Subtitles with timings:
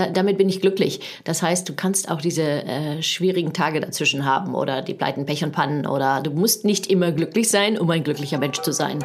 [0.00, 1.00] da, damit bin ich glücklich.
[1.24, 5.44] Das heißt, du kannst auch diese äh, schwierigen Tage dazwischen haben oder die Pleiten, Pech
[5.44, 8.98] und Pannen oder du musst nicht immer glücklich sein, um ein glücklicher Mensch zu sein.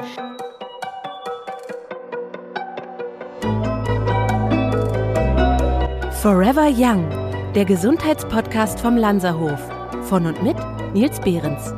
[6.21, 7.10] Forever Young,
[7.54, 9.60] der Gesundheitspodcast vom Lanzerhof.
[10.04, 10.56] Von und mit
[10.94, 11.74] Nils Behrens.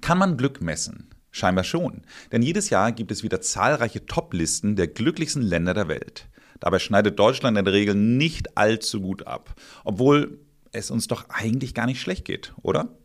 [0.00, 1.10] Kann man Glück messen?
[1.30, 2.02] Scheinbar schon.
[2.30, 6.28] Denn jedes Jahr gibt es wieder zahlreiche Top-Listen der glücklichsten Länder der Welt.
[6.64, 9.54] Dabei schneidet Deutschland in der Regel nicht allzu gut ab.
[9.84, 10.38] Obwohl
[10.72, 12.96] es uns doch eigentlich gar nicht schlecht geht, oder?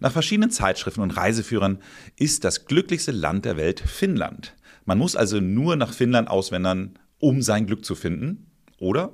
[0.00, 1.82] Nach verschiedenen Zeitschriften und Reiseführern
[2.18, 4.54] ist das glücklichste Land der Welt Finnland.
[4.86, 9.12] Man muss also nur nach Finnland auswandern, um sein Glück zu finden, oder?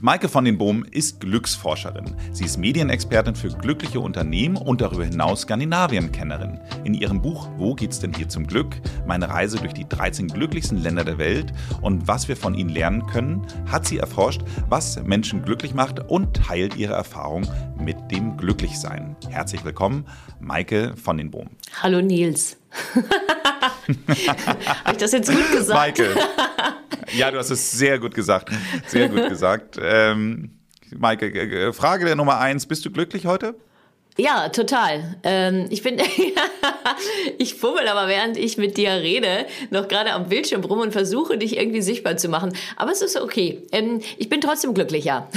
[0.00, 2.14] Maike von den Bohm ist Glücksforscherin.
[2.32, 6.60] Sie ist Medienexpertin für glückliche Unternehmen und darüber hinaus Skandinavien-Kennerin.
[6.84, 8.76] In ihrem Buch Wo geht's denn hier zum Glück?
[9.06, 13.06] Meine Reise durch die 13 glücklichsten Länder der Welt und was wir von ihnen lernen
[13.06, 17.46] können, hat sie erforscht, was Menschen glücklich macht und teilt ihre Erfahrung
[17.78, 19.16] mit dem Glücklichsein.
[19.28, 20.06] Herzlich willkommen,
[20.40, 21.50] Maike von den Bohm.
[21.82, 22.58] Hallo Nils.
[24.84, 25.78] Habe ich das jetzt gut gesagt?
[25.78, 26.08] Maike.
[27.16, 28.50] Ja, du hast es sehr gut gesagt.
[28.86, 29.78] Sehr gut gesagt.
[29.88, 30.50] Ähm,
[30.96, 32.66] Maike, Frage der Nummer eins.
[32.66, 33.54] Bist du glücklich heute?
[34.18, 35.16] Ja, total.
[35.24, 36.00] Ähm, ich bin,
[37.38, 41.36] ich fummel aber während ich mit dir rede, noch gerade am Bildschirm rum und versuche,
[41.36, 42.52] dich irgendwie sichtbar zu machen.
[42.76, 43.62] Aber es ist okay.
[43.72, 45.28] Ähm, ich bin trotzdem glücklich, ja.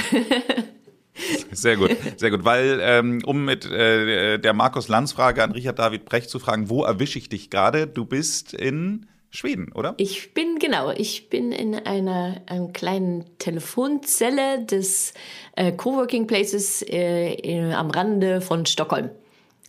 [1.51, 2.45] Sehr gut, sehr gut.
[2.45, 7.19] Weil, ähm, um mit äh, der Markus-Lanz-Frage an Richard David Brecht zu fragen, wo erwische
[7.19, 7.87] ich dich gerade?
[7.87, 9.93] Du bist in Schweden, oder?
[9.97, 15.13] Ich bin, genau, ich bin in einer, einer kleinen Telefonzelle des
[15.55, 19.11] äh, Coworking Places äh, in, am Rande von Stockholm.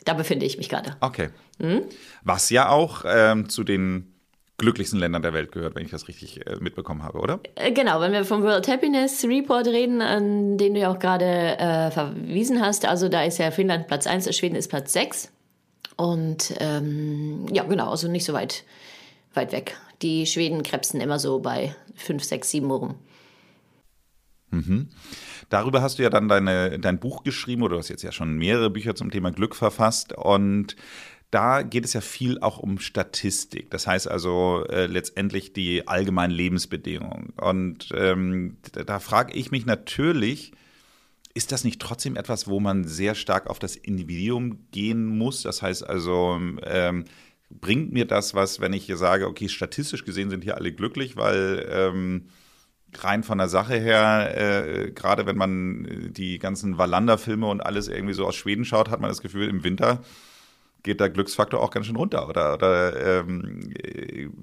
[0.04, 0.96] Da befinde ich mich gerade.
[1.00, 1.28] Okay.
[1.58, 1.82] Hm?
[2.24, 4.14] Was ja auch ähm, zu den
[4.61, 7.41] glücklichsten Ländern der Welt gehört, wenn ich das richtig äh, mitbekommen habe, oder?
[7.56, 11.58] Äh, genau, wenn wir vom World Happiness Report reden, an den du ja auch gerade
[11.58, 15.33] äh, verwiesen hast, also da ist ja Finnland Platz 1, Schweden ist Platz 6.
[15.97, 18.65] Und ähm, ja, genau, also nicht so weit
[19.34, 19.76] weit weg.
[20.03, 22.94] Die Schweden krebsen immer so bei 5, 6, 7 rum.
[24.50, 24.88] Mhm.
[25.49, 28.37] Darüber hast du ja dann deine, dein Buch geschrieben oder du hast jetzt ja schon
[28.37, 30.76] mehrere Bücher zum Thema Glück verfasst und
[31.30, 33.70] da geht es ja viel auch um Statistik.
[33.70, 37.32] Das heißt also äh, letztendlich die allgemeinen Lebensbedingungen.
[37.41, 40.52] Und ähm, da, frage ich mich natürlich,
[41.32, 45.42] ist das nicht trotzdem etwas, wo man sehr stark auf das Individuum gehen muss?
[45.42, 47.04] Das heißt also, ähm,
[47.48, 51.16] bringt mir das was, wenn ich hier sage, okay, statistisch gesehen sind hier alle glücklich,
[51.16, 52.26] weil ähm,
[52.98, 58.14] rein von der Sache her, äh, gerade wenn man die ganzen Wallander-Filme und alles irgendwie
[58.14, 60.02] so aus Schweden schaut, hat man das Gefühl, im Winter
[60.82, 62.28] geht der Glücksfaktor auch ganz schön runter.
[62.28, 63.72] Oder, oder ähm,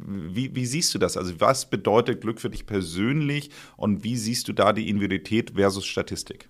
[0.05, 1.17] wie, wie siehst du das?
[1.17, 5.85] Also was bedeutet Glück für dich persönlich und wie siehst du da die Individualität versus
[5.85, 6.49] Statistik?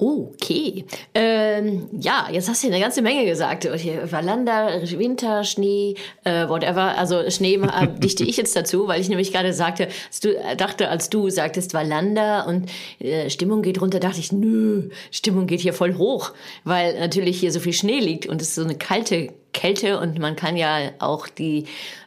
[0.00, 0.84] Okay.
[1.12, 3.64] Ähm, ja, jetzt hast du eine ganze Menge gesagt.
[3.64, 6.96] Wallander, Winter, Schnee, äh, whatever.
[6.96, 10.54] Also Schnee äh, dichte ich jetzt dazu, weil ich nämlich gerade sagte, als du, äh,
[10.54, 12.70] dachte, als du sagtest Wallander und
[13.00, 16.32] äh, Stimmung geht runter, dachte ich, nö, Stimmung geht hier voll hoch,
[16.62, 20.18] weil natürlich hier so viel Schnee liegt und es ist so eine kalte Kälte und
[20.18, 21.64] man kann ja auch die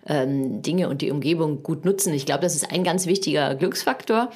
[0.08, 2.14] ähm, Dinge und die Umgebung gut nutzen.
[2.14, 4.32] Ich glaube, das ist ein ganz wichtiger Glücksfaktor.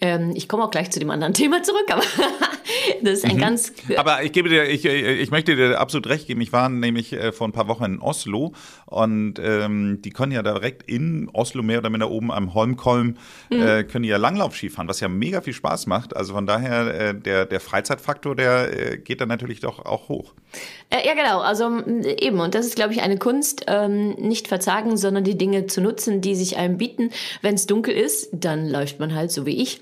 [0.00, 2.02] Ähm, ich komme auch gleich zu dem anderen Thema zurück, aber
[3.02, 3.40] das ist ein mhm.
[3.40, 3.72] ganz.
[3.96, 6.40] Aber ich gebe dir, ich, ich möchte dir absolut recht geben.
[6.40, 8.52] Ich war nämlich äh, vor ein paar Wochen in Oslo
[8.86, 13.16] und ähm, die können ja direkt in Oslo mehr oder minder oben am Holmkolm
[13.50, 13.62] mhm.
[13.62, 16.16] äh, können ja Langlaufski fahren, was ja mega viel Spaß macht.
[16.16, 20.34] Also von daher äh, der der Freizeitfaktor, der äh, geht dann natürlich doch auch hoch.
[20.90, 24.96] Äh, ja genau, also eben und das ist glaube ich eine Kunst, ähm, nicht verzagen,
[24.96, 27.10] sondern die Dinge zu nutzen, die sich einem bieten.
[27.42, 29.80] Wenn es dunkel ist, dann läuft man halt so wie ich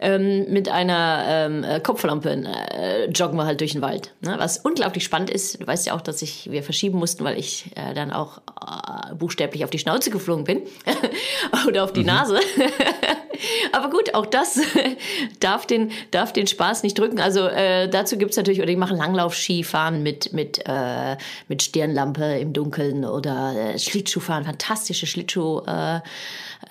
[0.00, 4.12] ähm, mit einer ähm, äh, Kopflampe äh, joggen wir halt durch den Wald.
[4.20, 4.34] Ne?
[4.38, 5.60] Was unglaublich spannend ist.
[5.60, 9.14] Du weißt ja auch, dass ich, wir verschieben mussten, weil ich äh, dann auch äh,
[9.14, 10.62] buchstäblich auf die Schnauze geflogen bin
[11.68, 12.06] oder auf die mhm.
[12.06, 12.40] Nase.
[13.72, 14.60] Aber gut, auch das
[15.40, 17.20] darf den, darf den Spaß nicht drücken.
[17.20, 21.16] Also äh, dazu es natürlich, oder ich mache Langlauf-Skifahren mit, mit, äh,
[21.48, 25.60] mit Stirnlampe im Dunkeln oder äh, Schlittschuhfahren, fantastische Schlittschuh.
[25.66, 26.00] Äh,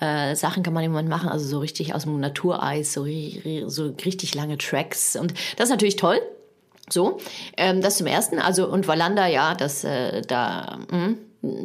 [0.00, 3.06] äh, kann man im Moment machen, also so richtig aus dem Natureis, so,
[3.66, 5.16] so richtig lange Tracks.
[5.16, 6.20] Und das ist natürlich toll.
[6.88, 7.18] So,
[7.56, 8.38] ähm, das zum ersten.
[8.38, 11.14] Also, und Wallander, ja, das äh, da, mh,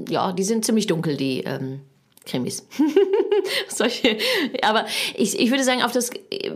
[0.09, 1.81] ja, die sind ziemlich dunkel, die ähm,
[2.25, 2.67] Krimis.
[3.67, 4.17] Solche.
[4.61, 4.85] Aber
[5.15, 6.51] ich, ich würde sagen, auf das äh,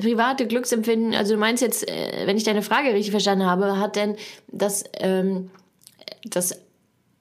[0.00, 3.96] private Glücksempfinden, also du meinst jetzt, äh, wenn ich deine Frage richtig verstanden habe, hat
[3.96, 4.16] denn
[4.48, 5.50] das, ähm,
[6.24, 6.60] das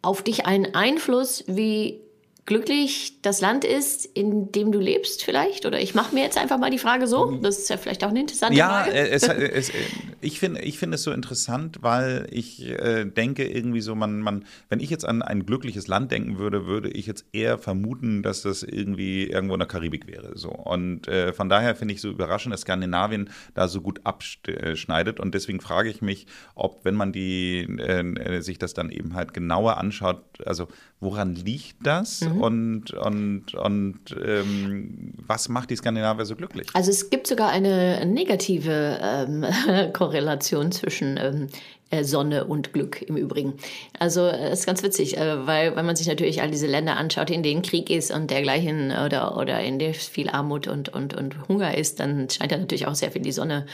[0.02, 2.03] auf dich einen Einfluss, wie
[2.46, 5.66] glücklich das Land ist, in dem du lebst vielleicht?
[5.66, 7.32] Oder ich mache mir jetzt einfach mal die Frage so.
[7.42, 8.98] Das ist ja vielleicht auch eine interessante ja, Frage.
[8.98, 9.72] Ja, es, es,
[10.20, 14.44] ich finde ich find es so interessant, weil ich äh, denke irgendwie so, man, man,
[14.68, 18.42] wenn ich jetzt an ein glückliches Land denken würde, würde ich jetzt eher vermuten, dass
[18.42, 20.38] das irgendwie irgendwo in der Karibik wäre.
[20.38, 20.50] So.
[20.50, 25.22] Und äh, von daher finde ich so überraschend, dass Skandinavien da so gut abschneidet.
[25.22, 29.34] Und deswegen frage ich mich, ob, wenn man die, äh, sich das dann eben halt
[29.34, 30.68] genauer anschaut, also
[31.04, 32.22] woran liegt das?
[32.22, 32.42] Mhm.
[32.42, 36.68] Und, und, und ähm, was macht die Skandinavier so glücklich?
[36.74, 39.46] Also es gibt sogar eine negative ähm,
[39.94, 41.48] Korrelation zwischen ähm,
[41.94, 43.54] äh, Sonne und Glück im Übrigen.
[44.00, 46.98] Also es äh, ist ganz witzig, äh, weil wenn man sich natürlich all diese Länder
[46.98, 51.14] anschaut, in denen Krieg ist und dergleichen oder, oder in denen viel Armut und, und,
[51.14, 53.68] und Hunger ist, dann scheint da natürlich auch sehr viel die Sonne.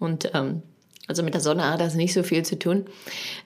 [0.00, 0.62] Und ähm,
[1.10, 2.86] also mit der Sonne hat das nicht so viel zu tun.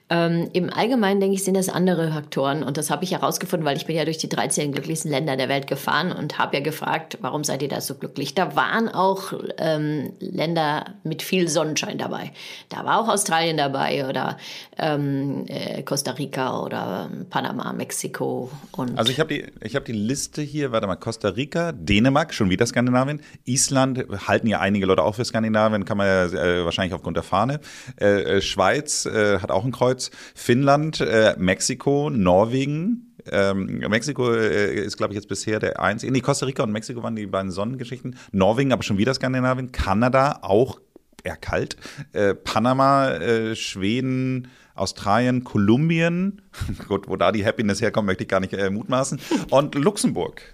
[0.07, 2.61] Ähm, Im Allgemeinen denke ich, sind das andere Faktoren.
[2.61, 5.49] Und das habe ich herausgefunden, weil ich bin ja durch die 13 glücklichsten Länder der
[5.49, 8.35] Welt gefahren und habe ja gefragt, warum seid ihr da so glücklich?
[8.35, 12.31] Da waren auch ähm, Länder mit viel Sonnenschein dabei.
[12.69, 14.37] Da war auch Australien dabei oder
[14.77, 18.99] ähm, äh, Costa Rica oder Panama, Mexiko und.
[18.99, 22.67] Also ich habe die, hab die Liste hier, warte mal, Costa Rica, Dänemark, schon wieder
[22.67, 27.17] Skandinavien, Island halten ja einige Leute auch für Skandinavien, kann man ja äh, wahrscheinlich aufgrund
[27.17, 27.54] der Fahne.
[27.99, 30.11] Äh, äh Schweiz äh, hat auch ein Kreuz.
[30.33, 36.11] Finnland, äh, Mexiko, Norwegen, ähm, Mexiko äh, ist, glaube ich, jetzt bisher der einzige.
[36.11, 38.17] Nee, Costa Rica und Mexiko waren die beiden Sonnengeschichten.
[38.31, 39.71] Norwegen, aber schon wieder Skandinavien.
[39.71, 40.79] Kanada, auch
[41.23, 41.75] eher kalt.
[42.13, 46.41] Äh, Panama, Schweden, Australien, Kolumbien.
[46.87, 49.19] Gut, wo da die Happiness herkommt, möchte ich gar nicht mutmaßen.
[49.49, 50.53] Und Luxemburg.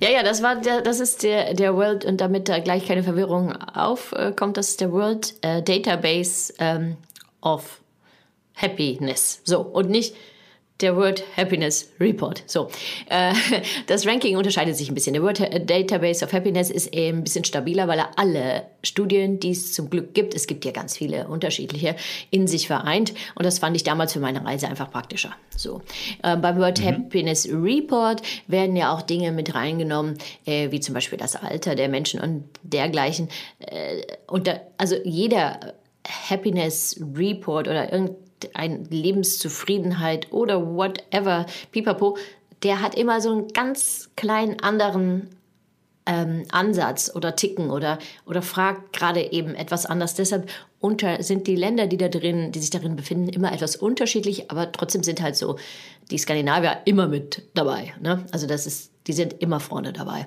[0.00, 3.02] Ja, ja, das war der, das ist der, der World, und damit da gleich keine
[3.02, 6.96] Verwirrung aufkommt, das ist der World äh, Database ähm,
[7.40, 7.80] of
[8.54, 9.40] Happiness.
[9.44, 10.14] So, und nicht
[10.82, 12.42] der World Happiness Report.
[12.46, 12.68] So,
[13.08, 13.32] äh,
[13.86, 15.14] das Ranking unterscheidet sich ein bisschen.
[15.14, 15.40] Der World
[15.70, 19.88] Database of Happiness ist eben ein bisschen stabiler, weil er alle Studien, die es zum
[19.90, 21.96] Glück gibt, es gibt ja ganz viele unterschiedliche,
[22.30, 23.14] in sich vereint.
[23.34, 25.30] Und das fand ich damals für meine Reise einfach praktischer.
[25.56, 25.82] So,
[26.22, 26.86] äh, beim World mhm.
[26.86, 31.88] Happiness Report werden ja auch Dinge mit reingenommen, äh, wie zum Beispiel das Alter der
[31.88, 33.28] Menschen und dergleichen.
[34.26, 35.74] Und da, also jeder
[36.28, 38.16] Happiness Report oder irgendein
[38.54, 42.16] ein Lebenszufriedenheit oder whatever, pipapo,
[42.62, 45.30] der hat immer so einen ganz kleinen anderen
[46.06, 50.14] ähm, Ansatz oder Ticken oder, oder fragt gerade eben etwas anders.
[50.14, 50.48] Deshalb
[50.80, 54.72] unter, sind die Länder, die da drin, die sich darin befinden, immer etwas unterschiedlich, aber
[54.72, 55.56] trotzdem sind halt so
[56.10, 57.94] die Skandinavier immer mit dabei.
[58.00, 58.24] Ne?
[58.32, 60.26] Also das ist die sind immer vorne dabei.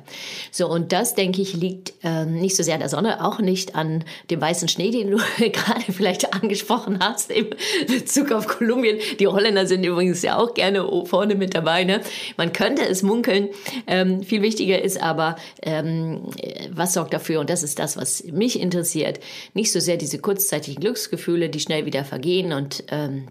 [0.51, 3.75] So, und das, denke ich, liegt ähm, nicht so sehr an der Sonne, auch nicht
[3.75, 7.47] an dem weißen Schnee, den du gerade vielleicht angesprochen hast, im
[7.87, 8.99] Bezug auf Kolumbien.
[9.19, 11.85] Die Holländer sind übrigens ja auch gerne vorne mit dabei.
[11.85, 12.01] Ne?
[12.37, 13.49] Man könnte es munkeln.
[13.87, 16.23] Ähm, viel wichtiger ist aber, ähm,
[16.71, 19.19] was sorgt dafür, und das ist das, was mich interessiert,
[19.53, 23.27] nicht so sehr diese kurzzeitigen Glücksgefühle, die schnell wieder vergehen und ähm,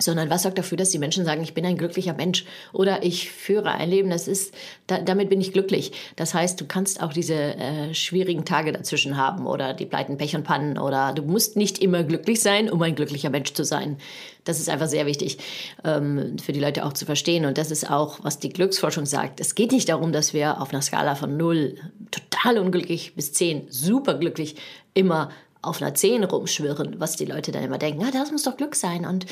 [0.00, 3.30] sondern was sorgt dafür, dass die Menschen sagen, ich bin ein glücklicher Mensch oder ich
[3.30, 4.54] führe ein Leben, das ist,
[4.86, 5.92] da, damit bin ich glücklich.
[6.16, 10.34] Das heißt, du kannst auch diese äh, schwierigen Tage dazwischen haben oder die Pleiten, Pech
[10.34, 13.98] und Pannen oder du musst nicht immer glücklich sein, um ein glücklicher Mensch zu sein.
[14.44, 15.38] Das ist einfach sehr wichtig
[15.84, 19.40] ähm, für die Leute auch zu verstehen und das ist auch, was die Glücksforschung sagt.
[19.40, 21.76] Es geht nicht darum, dass wir auf einer Skala von null
[22.10, 24.56] total unglücklich bis zehn super glücklich
[24.94, 25.30] immer
[25.62, 28.74] auf einer 10 rumschwirren, was die Leute dann immer denken, ah, das muss doch Glück
[28.74, 29.26] sein und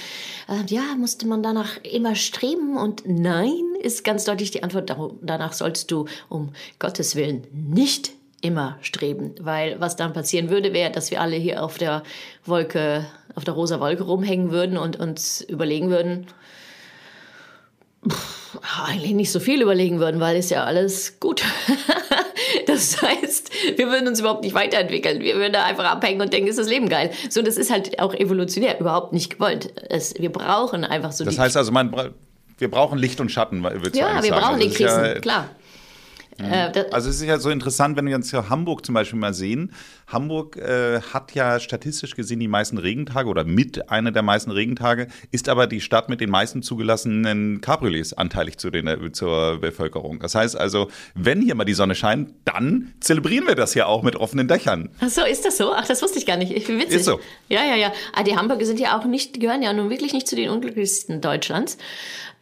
[0.49, 5.52] äh, ja, musste man danach immer streben und nein, ist ganz deutlich die Antwort, danach
[5.52, 11.11] sollst du um Gottes Willen nicht immer streben, weil was dann passieren würde, wäre, dass
[11.11, 12.02] wir alle hier auf der
[12.44, 16.26] Wolke, auf der rosa Wolke rumhängen würden und uns überlegen würden,
[18.08, 21.42] pff, eigentlich nicht so viel überlegen würden, weil ist ja alles gut.
[22.67, 25.21] Das heißt, wir würden uns überhaupt nicht weiterentwickeln.
[25.21, 27.11] Wir würden da einfach abhängen und denken, ist das Leben geil.
[27.31, 29.73] So, das ist halt auch evolutionär überhaupt nicht gewollt.
[29.88, 31.25] Es, wir brauchen einfach so.
[31.25, 31.95] Das heißt also, man,
[32.59, 34.28] wir brauchen Licht und Schatten, Ja, wir sagen.
[34.31, 35.50] brauchen also die Krisen, ja, klar.
[36.38, 36.52] Mhm.
[36.52, 39.35] Äh, also es ist ja so interessant, wenn wir uns hier Hamburg zum Beispiel mal
[39.35, 39.73] sehen.
[40.07, 45.09] Hamburg äh, hat ja statistisch gesehen die meisten Regentage oder mit einer der meisten Regentage,
[45.33, 50.21] ist aber die Stadt mit den meisten zugelassenen Cabriolets anteilig zu den, äh, zur Bevölkerung.
[50.21, 54.02] Das heißt also, wenn hier mal die Sonne scheint, dann zelebrieren wir das ja auch
[54.02, 54.90] mit offenen Dächern.
[55.00, 55.73] Ach so, ist das so?
[55.73, 56.52] Ach, das wusste ich gar nicht.
[56.52, 56.97] Ich bin witzig.
[56.97, 57.21] Ist so.
[57.49, 57.92] Ja, ja, ja.
[58.14, 61.21] Ah, die Hamburger sind ja auch nicht, gehören ja nun wirklich nicht zu den unglücklichsten
[61.21, 61.78] Deutschlands.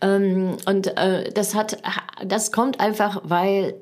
[0.00, 1.79] Ähm, und äh, das hat,
[2.25, 3.75] das kommt einfach, weil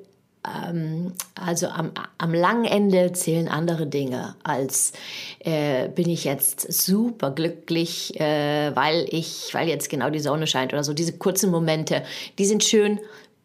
[0.44, 4.92] also am, am langen Ende zählen andere Dinge als
[5.40, 10.72] äh, bin ich jetzt super glücklich, äh, weil ich, weil jetzt genau die Sonne scheint
[10.72, 10.92] oder so.
[10.92, 12.02] Diese kurzen Momente,
[12.38, 13.00] die sind schön,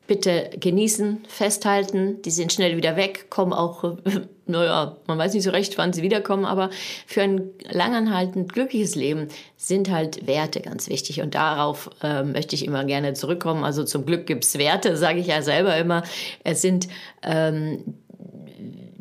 [0.08, 3.84] bitte genießen, festhalten, die sind schnell wieder weg, kommen auch,
[4.50, 6.70] naja, man weiß nicht so recht, wann sie wiederkommen, aber
[7.06, 12.65] für ein langanhaltend glückliches Leben sind halt Werte ganz wichtig und darauf äh, möchte ich
[12.65, 13.63] immer gerne zurückkommen.
[13.63, 16.03] Also zum Glück gibt's Werte, sage ich ja selber immer.
[16.44, 16.88] Es sind
[17.24, 17.96] ähm,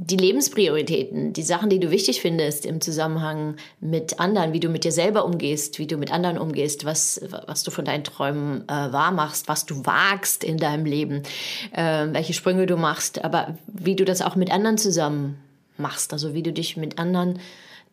[0.09, 4.85] die Lebensprioritäten, die Sachen, die du wichtig findest im Zusammenhang mit anderen, wie du mit
[4.85, 8.73] dir selber umgehst, wie du mit anderen umgehst, was, was du von deinen Träumen äh,
[8.73, 11.25] wahr machst, was du wagst in deinem Leben,
[11.73, 15.39] äh, welche Sprünge du machst, aber wie du das auch mit anderen zusammen
[15.77, 17.39] machst, also wie du dich mit anderen,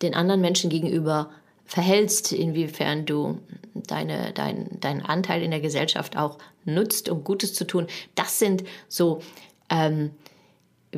[0.02, 1.32] den anderen Menschen gegenüber
[1.66, 3.40] verhältst, inwiefern du
[3.74, 7.88] deine, dein, deinen Anteil in der Gesellschaft auch nutzt, um Gutes zu tun.
[8.16, 9.22] Das sind so
[9.70, 10.12] ähm,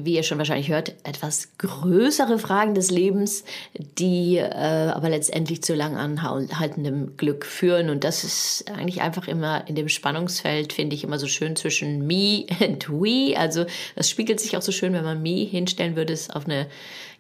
[0.04, 5.74] wie ihr schon wahrscheinlich hört, etwas größere Fragen des Lebens, die äh, aber letztendlich zu
[5.74, 7.90] lang anhaltendem Glück führen.
[7.90, 12.06] Und das ist eigentlich einfach immer in dem Spannungsfeld, finde ich, immer so schön zwischen
[12.06, 13.36] me and we.
[13.38, 16.68] Also das spiegelt sich auch so schön, wenn man me hinstellen würde auf eine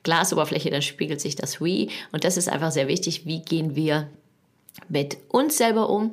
[0.04, 1.88] Glasoberfläche, dann spiegelt sich das we.
[2.12, 3.26] Und das ist einfach sehr wichtig.
[3.26, 4.08] Wie gehen wir
[4.88, 6.12] mit uns selber um?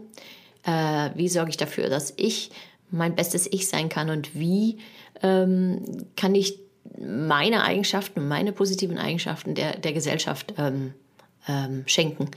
[0.64, 2.50] Äh, wie sorge ich dafür, dass ich
[2.94, 4.78] mein bestes Ich sein kann und wie
[5.22, 6.58] ähm, kann ich
[6.98, 10.94] meine Eigenschaften, meine positiven Eigenschaften der, der Gesellschaft ähm,
[11.48, 12.30] ähm, schenken.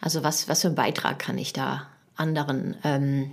[0.00, 3.32] Also was, was für einen Beitrag kann ich da anderen ähm,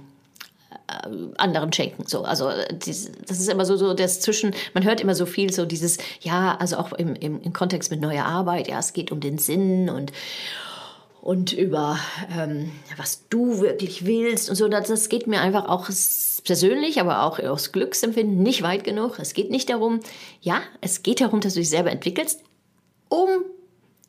[0.87, 2.05] äh, anderen schenken.
[2.07, 5.65] So, also das ist immer so, so das Zwischen, man hört immer so viel, so
[5.65, 9.19] dieses, ja, also auch im, im, im Kontext mit neuer Arbeit, ja, es geht um
[9.19, 10.11] den Sinn und
[11.21, 11.97] und über
[12.37, 14.67] ähm, was du wirklich willst und so.
[14.67, 15.89] Das, das geht mir einfach auch
[16.43, 19.19] persönlich, aber auch aus Glücksempfinden nicht weit genug.
[19.19, 19.99] Es geht nicht darum,
[20.41, 22.41] ja, es geht darum, dass du dich selber entwickelst,
[23.09, 23.29] um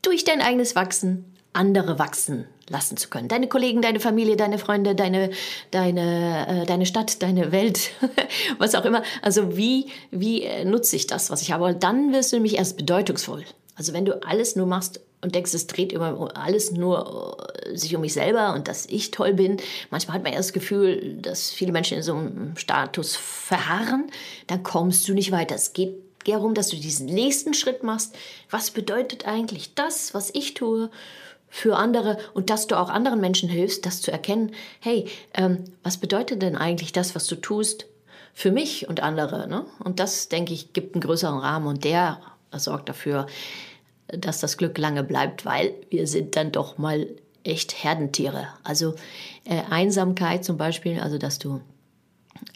[0.02, 3.28] durch dein eigenes Wachsen andere wachsen lassen zu können.
[3.28, 5.30] Deine Kollegen, deine Familie, deine Freunde, deine,
[5.70, 7.90] deine, äh, deine Stadt, deine Welt,
[8.58, 9.02] was auch immer.
[9.22, 11.64] Also wie, wie äh, nutze ich das, was ich habe?
[11.64, 13.44] Und dann wirst du nämlich erst bedeutungsvoll.
[13.76, 17.94] Also wenn du alles nur machst, und denkst, es dreht immer alles nur äh, sich
[17.96, 19.56] um mich selber und dass ich toll bin.
[19.90, 24.10] Manchmal hat man ja das Gefühl, dass viele Menschen in so einem Status verharren.
[24.46, 25.54] Dann kommst du nicht weiter.
[25.54, 25.94] Es geht
[26.26, 28.14] darum, dass du diesen nächsten Schritt machst.
[28.50, 30.90] Was bedeutet eigentlich das, was ich tue?
[31.48, 34.50] für andere und dass du auch anderen Menschen hilfst, das zu erkennen,
[34.80, 37.86] hey, ähm, was bedeutet denn eigentlich das, was du tust,
[38.32, 39.46] für mich und andere?
[39.46, 39.64] Ne?
[39.78, 43.28] Und das, denke ich, gibt einen größeren Rahmen und der sorgt dafür,
[44.08, 47.08] dass das Glück lange bleibt, weil wir sind dann doch mal
[47.42, 48.48] echt Herdentiere.
[48.62, 48.94] Also
[49.44, 51.60] äh, Einsamkeit zum Beispiel, also dass du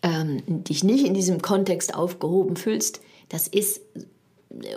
[0.03, 3.83] ähm, dich nicht in diesem Kontext aufgehoben fühlst, das ist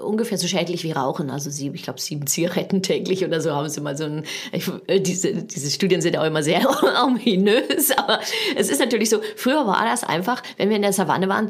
[0.01, 1.29] ungefähr so schädlich wie Rauchen.
[1.29, 4.23] Also sieben, ich glaube sieben Zigaretten täglich oder so haben sie mal so ein.
[4.51, 6.61] Ich, äh, diese, diese Studien sind auch immer sehr
[7.05, 8.19] ominös, aber
[8.55, 9.21] es ist natürlich so.
[9.35, 11.49] Früher war das einfach, wenn wir in der Savanne waren.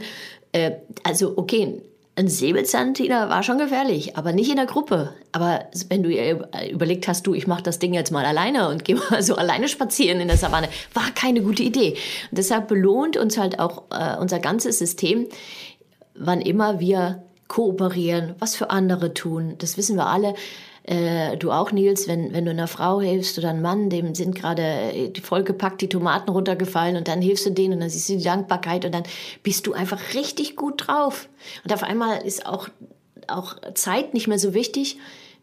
[0.51, 0.71] Äh,
[1.03, 1.81] also okay,
[2.21, 5.13] ein Säbelzahntiger war schon gefährlich, aber nicht in der Gruppe.
[5.31, 6.09] Aber wenn du
[6.69, 9.67] überlegt hast, du, ich mache das Ding jetzt mal alleine und gehe mal so alleine
[9.67, 11.97] spazieren in der Savanne, war keine gute Idee.
[12.29, 15.27] Und deshalb belohnt uns halt auch äh, unser ganzes System,
[16.15, 19.55] wann immer wir kooperieren, was für andere tun.
[19.57, 20.35] Das wissen wir alle.
[20.83, 24.35] Äh, du auch, Nils, wenn, wenn du einer Frau hilfst oder einem Mann, dem sind
[24.35, 28.17] gerade äh, vollgepackt die Tomaten runtergefallen und dann hilfst du denen und dann siehst du
[28.17, 29.03] die Dankbarkeit und dann
[29.43, 31.29] bist du einfach richtig gut drauf.
[31.63, 32.69] Und auf einmal ist auch,
[33.27, 34.97] auch Zeit nicht mehr so wichtig,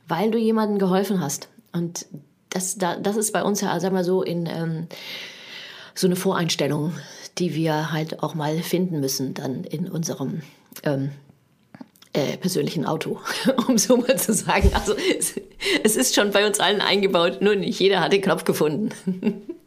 [0.09, 1.49] weil du jemandem geholfen hast.
[1.73, 2.07] Und
[2.51, 4.89] das, da, das ist bei uns ja, sagen wir so, in ähm,
[5.95, 6.95] so eine Voreinstellung,
[7.39, 10.43] die wir halt auch mal finden müssen dann in unserem
[10.83, 11.11] ähm,
[12.19, 13.19] äh, persönlichen Auto,
[13.69, 14.71] um so mal zu sagen.
[14.75, 15.35] Also es,
[15.83, 18.91] es ist schon bei uns allen eingebaut, nur nicht jeder hat den Knopf gefunden.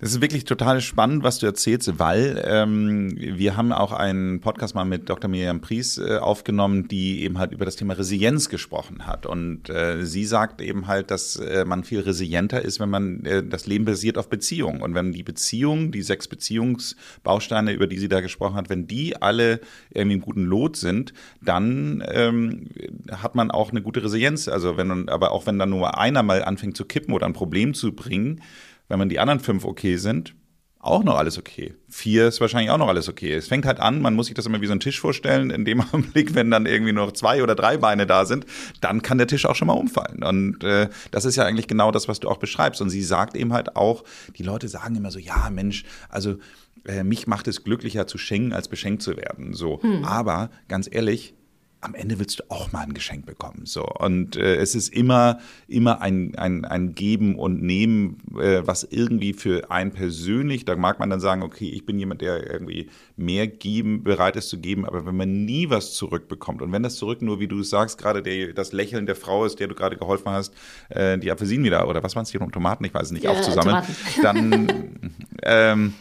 [0.00, 4.76] Das ist wirklich total spannend, was du erzählst, weil ähm, wir haben auch einen Podcast
[4.76, 5.28] mal mit Dr.
[5.28, 9.26] Miriam Pries äh, aufgenommen, die eben halt über das Thema Resilienz gesprochen hat.
[9.26, 13.42] Und äh, sie sagt eben halt, dass äh, man viel resilienter ist, wenn man äh,
[13.42, 14.82] das Leben basiert auf Beziehungen.
[14.82, 19.20] Und wenn die Beziehungen, die sechs Beziehungsbausteine, über die sie da gesprochen hat, wenn die
[19.20, 19.58] alle
[19.90, 21.12] irgendwie im guten Lot sind,
[21.42, 22.68] dann ähm,
[23.10, 24.46] hat man auch eine gute Resilienz.
[24.46, 27.74] Also wenn aber auch wenn dann nur einer mal anfängt zu kippen oder ein Problem
[27.74, 28.42] zu bringen,
[28.88, 30.34] wenn man die anderen fünf okay sind,
[30.80, 31.74] auch noch alles okay.
[31.88, 33.34] Vier ist wahrscheinlich auch noch alles okay.
[33.34, 35.50] Es fängt halt an, man muss sich das immer wie so ein Tisch vorstellen.
[35.50, 38.46] In dem Augenblick, wenn dann irgendwie noch zwei oder drei Beine da sind,
[38.80, 40.22] dann kann der Tisch auch schon mal umfallen.
[40.22, 42.80] Und äh, das ist ja eigentlich genau das, was du auch beschreibst.
[42.80, 44.04] Und sie sagt eben halt auch,
[44.36, 46.36] die Leute sagen immer so, ja Mensch, also
[46.84, 49.54] äh, mich macht es glücklicher zu schenken, als beschenkt zu werden.
[49.54, 49.82] So.
[49.82, 50.04] Hm.
[50.04, 51.34] Aber ganz ehrlich,
[51.80, 53.62] am Ende willst du auch mal ein Geschenk bekommen.
[53.64, 53.84] So.
[53.84, 59.32] Und äh, es ist immer, immer ein, ein, ein Geben und Nehmen, äh, was irgendwie
[59.32, 63.46] für einen persönlich, da mag man dann sagen, okay, ich bin jemand, der irgendwie mehr
[63.46, 67.22] geben, bereit ist zu geben, aber wenn man nie was zurückbekommt und wenn das zurück
[67.22, 70.30] nur, wie du sagst, gerade der, das Lächeln der Frau ist, der du gerade geholfen
[70.30, 70.52] hast,
[70.88, 73.30] äh, die Apfelsinen wieder, oder was waren es hier, Tomaten, ich weiß es nicht, ja,
[73.30, 73.84] aufzusammeln,
[74.22, 74.98] dann
[75.42, 75.94] ähm,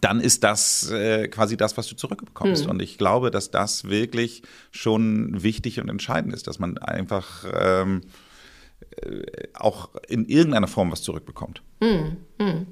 [0.00, 2.64] dann ist das äh, quasi das, was du zurückbekommst.
[2.64, 2.70] Mhm.
[2.70, 8.02] Und ich glaube, dass das wirklich schon wichtig und entscheidend ist, dass man einfach ähm,
[9.02, 11.62] äh, auch in irgendeiner Form was zurückbekommt.
[11.80, 12.66] Mhm.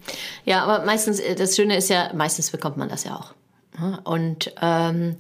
[0.45, 3.35] Ja, aber meistens, äh, das Schöne ist ja, meistens bekommt man das ja auch.
[4.05, 5.17] Und ähm,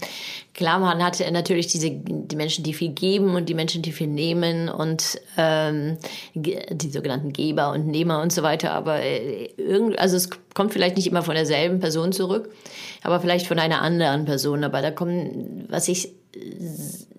[0.54, 4.08] klar, man hat natürlich diese die Menschen, die viel geben und die Menschen, die viel
[4.08, 5.98] nehmen und ähm,
[6.34, 8.72] die sogenannten Geber und Nehmer und so weiter.
[8.72, 12.50] Aber äh, irgend, also es kommt vielleicht nicht immer von derselben Person zurück,
[13.02, 14.64] aber vielleicht von einer anderen Person.
[14.64, 16.12] Aber da kommen, was ich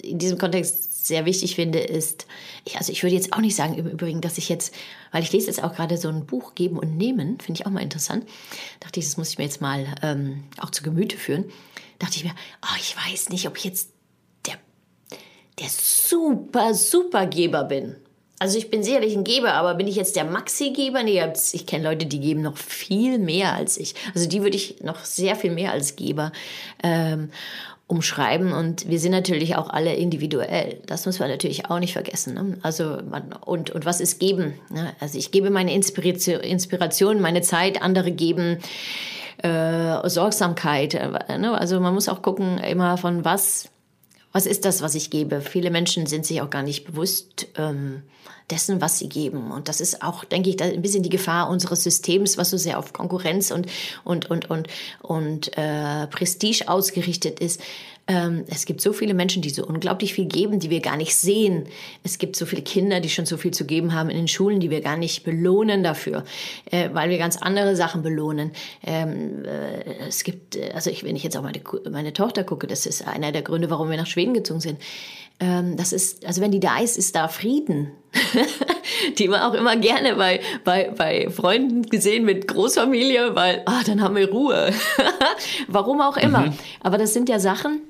[0.02, 2.26] in diesem Kontext sehr wichtig finde, ist,
[2.66, 4.74] ich, also ich würde jetzt auch nicht sagen im Übrigen, dass ich jetzt,
[5.12, 7.72] weil ich lese jetzt auch gerade so ein Buch Geben und Nehmen, finde ich auch
[7.72, 8.26] mal interessant.
[8.80, 11.46] Dachte ich, das muss ich mir jetzt mal ähm, auch zu Gemüte führen.
[11.98, 12.34] Dachte ich mir,
[12.64, 13.90] oh, ich weiß nicht, ob ich jetzt
[14.46, 14.56] der,
[15.60, 17.96] der super, super Geber bin.
[18.42, 21.04] Also ich bin sicherlich ein Geber, aber bin ich jetzt der Maxi-Geber?
[21.04, 21.22] Nee,
[21.52, 23.96] ich kenne Leute, die geben noch viel mehr als ich.
[24.16, 26.32] Also die würde ich noch sehr viel mehr als Geber
[26.82, 27.32] ähm,
[27.90, 28.54] umschreiben.
[28.54, 30.80] Und wir sind natürlich auch alle individuell.
[30.86, 32.36] Das muss man natürlich auch nicht vergessen.
[32.36, 32.58] Ne?
[32.62, 34.54] Also man, und, und was ist geben?
[34.70, 34.94] Ne?
[35.00, 38.60] Also ich gebe meine Inspiration, Inspiration, meine Zeit, andere geben
[39.40, 40.94] äh, Sorgsamkeit.
[40.94, 41.58] Äh, ne?
[41.58, 43.70] Also man muss auch gucken, immer von was,
[44.32, 45.42] was ist das, was ich gebe.
[45.42, 47.48] Viele Menschen sind sich auch gar nicht bewusst.
[47.56, 48.04] Ähm,
[48.50, 49.52] dessen, was sie geben.
[49.52, 52.80] Und das ist auch, denke ich, ein bisschen die Gefahr unseres Systems, was so sehr
[52.80, 53.68] auf Konkurrenz und,
[54.04, 54.68] und, und, und,
[55.02, 57.62] und äh, Prestige ausgerichtet ist.
[58.10, 61.16] Ähm, es gibt so viele Menschen, die so unglaublich viel geben, die wir gar nicht
[61.16, 61.66] sehen.
[62.04, 64.60] Es gibt so viele Kinder, die schon so viel zu geben haben in den Schulen,
[64.60, 66.24] die wir gar nicht belohnen dafür,
[66.72, 68.52] äh, weil wir ganz andere Sachen belohnen.
[68.84, 72.66] Ähm, äh, es gibt, äh, also ich, wenn ich jetzt auch meine, meine Tochter gucke,
[72.66, 74.80] das ist einer der Gründe, warum wir nach Schweden gezogen sind
[75.42, 77.92] ähm, das ist, also wenn die da ist, ist da Frieden.
[79.18, 84.02] die war auch immer gerne bei, bei, bei Freunden gesehen mit Großfamilie, weil, ah, dann
[84.02, 84.74] haben wir Ruhe.
[85.70, 86.48] Warum auch immer.
[86.48, 86.54] Mhm.
[86.82, 87.82] Aber das sind ja Sachen,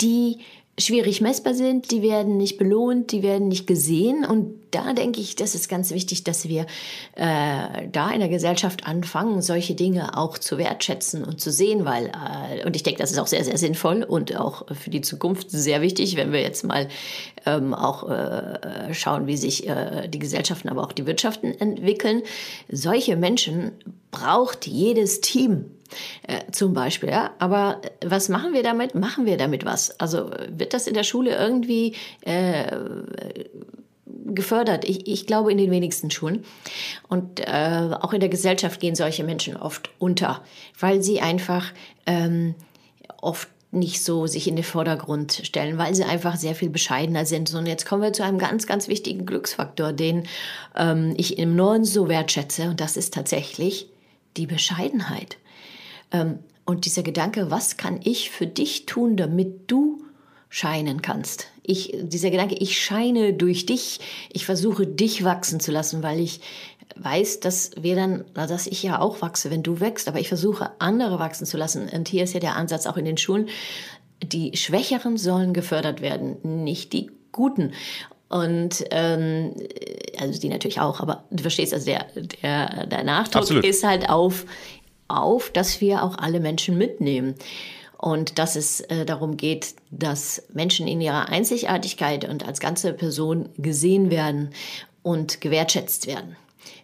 [0.00, 0.38] die
[0.78, 4.24] schwierig messbar sind, die werden nicht belohnt, die werden nicht gesehen.
[4.24, 6.66] Und da denke ich, das ist ganz wichtig, dass wir
[7.16, 12.06] äh, da in der Gesellschaft anfangen, solche Dinge auch zu wertschätzen und zu sehen, weil,
[12.06, 15.50] äh, und ich denke, das ist auch sehr, sehr sinnvoll und auch für die Zukunft
[15.50, 16.88] sehr wichtig, wenn wir jetzt mal
[17.44, 22.22] ähm, auch äh, schauen, wie sich äh, die Gesellschaften, aber auch die Wirtschaften entwickeln.
[22.70, 23.72] Solche Menschen
[24.10, 25.64] braucht jedes Team
[26.26, 27.10] äh, zum Beispiel.
[27.10, 27.32] Ja?
[27.38, 28.94] Aber was machen wir damit?
[28.94, 29.98] Machen wir damit was?
[30.00, 32.76] Also wird das in der Schule irgendwie äh,
[34.26, 34.84] gefördert?
[34.84, 36.44] Ich, ich glaube in den wenigsten Schulen.
[37.08, 40.42] Und äh, auch in der Gesellschaft gehen solche Menschen oft unter,
[40.78, 41.72] weil sie einfach
[42.06, 42.54] ähm,
[43.20, 47.52] oft nicht so sich in den Vordergrund stellen, weil sie einfach sehr viel bescheidener sind.
[47.54, 50.26] Und jetzt kommen wir zu einem ganz, ganz wichtigen Glücksfaktor, den
[50.74, 52.70] ähm, ich im Norden so wertschätze.
[52.70, 53.88] Und das ist tatsächlich
[54.36, 55.36] die Bescheidenheit.
[56.12, 60.04] Ähm, und dieser Gedanke, was kann ich für dich tun, damit du
[60.50, 61.46] scheinen kannst?
[61.62, 66.40] Ich, dieser Gedanke, ich scheine durch dich, ich versuche dich wachsen zu lassen, weil ich
[66.96, 70.70] weiß, dass wir dann, dass ich ja auch wachse, wenn du wächst, aber ich versuche
[70.78, 71.88] andere wachsen zu lassen.
[71.88, 73.48] Und hier ist ja der Ansatz auch in den Schulen,
[74.22, 77.72] die Schwächeren sollen gefördert werden, nicht die Guten.
[78.28, 79.54] Und ähm,
[80.18, 82.06] also die natürlich auch, aber du verstehst, also der,
[82.42, 83.64] der, der Nachdruck Absolut.
[83.64, 84.44] ist halt auf,
[85.08, 87.34] auf, dass wir auch alle Menschen mitnehmen.
[87.96, 93.48] Und dass es äh, darum geht, dass Menschen in ihrer Einzigartigkeit und als ganze Person
[93.58, 94.50] gesehen werden
[95.02, 96.36] und gewertschätzt werden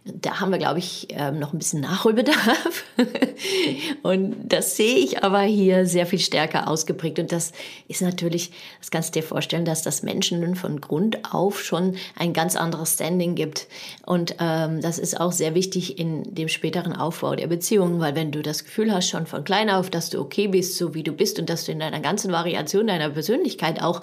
[0.05, 2.85] da haben wir, glaube ich, ähm, noch ein bisschen Nachholbedarf.
[4.03, 7.19] und das sehe ich aber hier sehr viel stärker ausgeprägt.
[7.19, 7.53] Und das
[7.89, 12.33] ist natürlich, das kannst du dir vorstellen, dass das Menschen von Grund auf schon ein
[12.33, 13.67] ganz anderes Standing gibt.
[14.05, 18.31] Und ähm, das ist auch sehr wichtig in dem späteren Aufbau der Beziehungen, weil wenn
[18.31, 21.13] du das Gefühl hast, schon von klein auf, dass du okay bist, so wie du
[21.13, 24.03] bist und dass du in deiner ganzen Variation deiner Persönlichkeit auch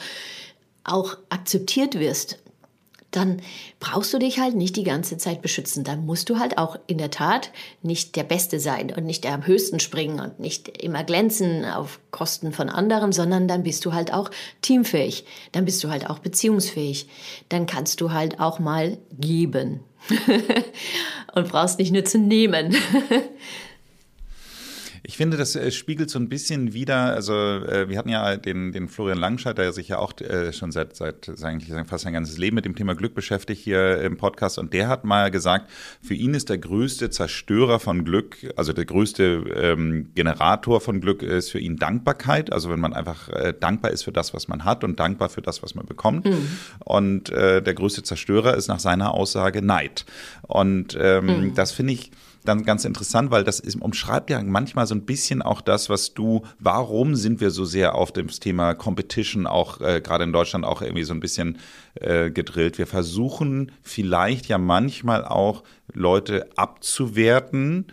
[0.83, 2.39] auch akzeptiert wirst,
[3.11, 3.41] dann
[3.79, 5.83] brauchst du dich halt nicht die ganze Zeit beschützen.
[5.83, 9.33] Dann musst du halt auch in der Tat nicht der Beste sein und nicht der
[9.33, 13.93] am höchsten springen und nicht immer glänzen auf Kosten von anderen, sondern dann bist du
[13.93, 15.25] halt auch teamfähig.
[15.51, 17.07] Dann bist du halt auch beziehungsfähig.
[17.49, 19.81] Dann kannst du halt auch mal geben
[21.35, 22.75] und brauchst nicht nur zu nehmen.
[25.11, 28.71] Ich finde, das äh, spiegelt so ein bisschen wieder, also äh, wir hatten ja den,
[28.71, 32.37] den Florian Langscheid, der sich ja auch äh, schon seit, seit eigentlich fast sein ganzes
[32.37, 35.69] Leben mit dem Thema Glück beschäftigt hier im Podcast und der hat mal gesagt,
[36.01, 41.23] für ihn ist der größte Zerstörer von Glück, also der größte ähm, Generator von Glück
[41.23, 44.85] ist für ihn Dankbarkeit, also wenn man einfach dankbar ist für das, was man hat
[44.85, 46.23] und dankbar für das, was man bekommt.
[46.25, 46.47] Mhm.
[46.79, 50.05] Und der größte Zerstörer ist nach seiner Aussage Neid.
[50.43, 51.55] Und ähm, mhm.
[51.55, 52.11] das finde ich
[52.43, 56.13] dann ganz interessant, weil das ist, umschreibt ja manchmal so ein bisschen auch das, was
[56.13, 60.65] du, warum sind wir so sehr auf das Thema Competition auch äh, gerade in Deutschland
[60.65, 61.59] auch irgendwie so ein bisschen
[61.95, 62.77] äh, gedrillt.
[62.77, 67.87] Wir versuchen vielleicht ja manchmal auch Leute abzuwerten,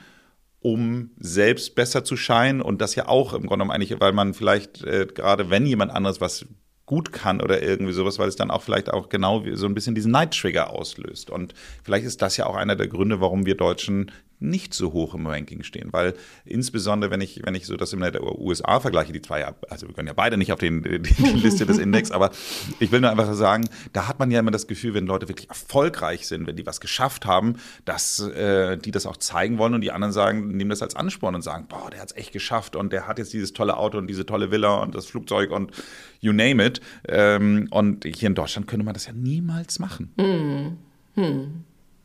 [0.61, 4.35] um selbst besser zu scheinen und das ja auch im Grunde genommen eigentlich, weil man
[4.35, 6.47] vielleicht äh, gerade wenn jemand anderes was
[6.89, 9.95] gut kann oder irgendwie sowas, weil es dann auch vielleicht auch genau so ein bisschen
[9.95, 11.29] diesen Night-Trigger auslöst.
[11.29, 11.53] Und
[11.85, 15.27] vielleicht ist das ja auch einer der Gründe, warum wir Deutschen nicht so hoch im
[15.27, 19.21] Ranking stehen, weil insbesondere wenn ich wenn ich so das in der USA vergleiche, die
[19.21, 22.31] zwei, also wir können ja beide nicht auf den, die, die Liste des Index, aber
[22.79, 25.49] ich will nur einfach sagen, da hat man ja immer das Gefühl, wenn Leute wirklich
[25.49, 29.81] erfolgreich sind, wenn die was geschafft haben, dass äh, die das auch zeigen wollen und
[29.81, 32.77] die anderen sagen, nehmen das als Ansporn und sagen, boah, der hat es echt geschafft
[32.77, 35.73] und der hat jetzt dieses tolle Auto und diese tolle Villa und das Flugzeug und
[36.21, 36.81] you name it.
[37.09, 40.13] Ähm, und hier in Deutschland könnte man das ja niemals machen.
[40.19, 40.77] Hm.
[41.15, 41.65] Hm.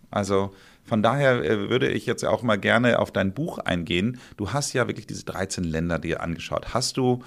[0.09, 0.53] Also
[0.85, 4.19] von daher äh, würde ich jetzt auch mal gerne auf dein Buch eingehen.
[4.37, 6.73] Du hast ja wirklich diese 13 Länder dir angeschaut.
[6.73, 7.23] Hast du,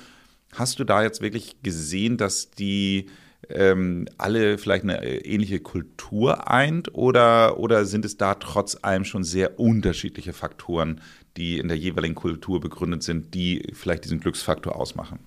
[0.53, 3.07] hast du da jetzt wirklich gesehen, dass die
[3.49, 9.05] ähm, alle vielleicht eine äh, ähnliche Kultur eint oder, oder sind es da trotz allem
[9.05, 11.01] schon sehr unterschiedliche Faktoren,
[11.37, 15.19] die in der jeweiligen Kultur begründet sind, die vielleicht diesen Glücksfaktor ausmachen?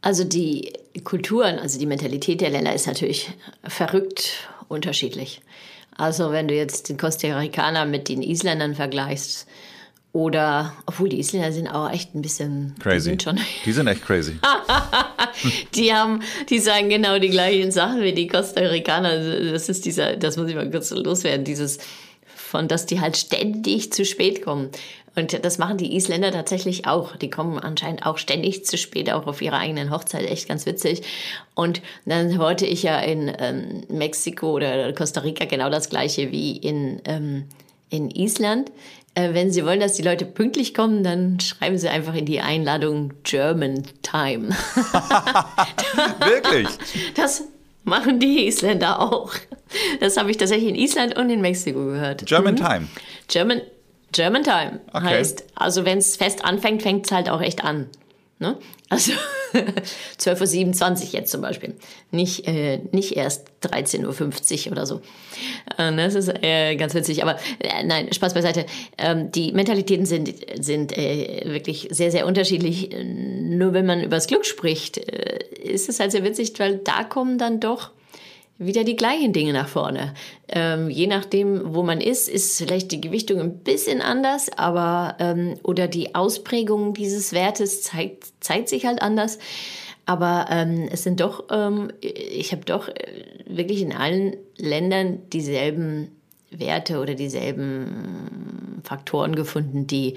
[0.00, 0.72] Also die
[1.04, 3.32] Kulturen, also die Mentalität der Länder ist natürlich
[3.64, 5.42] verrückt unterschiedlich.
[5.96, 9.46] Also wenn du jetzt den Costa Ricaner mit den Isländern vergleichst,
[10.16, 12.94] oder, obwohl die Isländer sind auch echt ein bisschen crazy.
[12.94, 14.38] Die sind, schon die sind echt crazy.
[15.74, 19.52] die haben, die sagen genau die gleichen Sachen wie die Costa Ricaner.
[19.52, 21.78] Das ist dieser, das muss ich mal kurz loswerden, dieses
[22.56, 24.70] von, dass die halt ständig zu spät kommen.
[25.14, 27.16] Und das machen die Isländer tatsächlich auch.
[27.16, 30.30] Die kommen anscheinend auch ständig zu spät, auch auf ihrer eigenen Hochzeit.
[30.30, 31.02] Echt ganz witzig.
[31.54, 36.56] Und dann wollte ich ja in ähm, Mexiko oder Costa Rica genau das gleiche wie
[36.56, 37.44] in, ähm,
[37.90, 38.72] in Island.
[39.14, 42.40] Äh, wenn Sie wollen, dass die Leute pünktlich kommen, dann schreiben Sie einfach in die
[42.40, 44.48] Einladung German Time.
[46.24, 46.68] Wirklich?
[47.16, 47.44] Das
[47.86, 49.32] machen die Isländer auch.
[50.00, 52.26] Das habe ich tatsächlich in Island und in Mexiko gehört.
[52.26, 52.58] German mhm.
[52.58, 52.88] Time.
[53.28, 53.62] German
[54.12, 55.04] German Time okay.
[55.04, 57.88] heißt, also wenn es fest anfängt, fängt es halt auch echt an.
[58.38, 58.56] Ne?
[58.88, 59.12] Also
[60.18, 61.74] 12.27 Uhr jetzt zum Beispiel.
[62.10, 65.00] Nicht, äh, nicht erst 13.50 Uhr oder so.
[65.78, 67.22] Äh, das ist äh, ganz witzig.
[67.22, 68.66] Aber äh, nein, Spaß beiseite.
[68.98, 72.90] Ähm, die Mentalitäten sind, sind äh, wirklich sehr, sehr unterschiedlich.
[73.02, 77.04] Nur wenn man über das Glück spricht, äh, ist es halt sehr witzig, weil da
[77.04, 77.90] kommen dann doch
[78.58, 80.14] wieder die gleichen Dinge nach vorne.
[80.48, 85.56] Ähm, je nachdem, wo man ist, ist vielleicht die Gewichtung ein bisschen anders, aber ähm,
[85.62, 89.38] oder die Ausprägung dieses Wertes zeigt, zeigt sich halt anders.
[90.06, 96.12] Aber ähm, es sind doch, ähm, ich habe doch äh, wirklich in allen Ländern dieselben
[96.50, 100.14] Werte oder dieselben Faktoren gefunden, die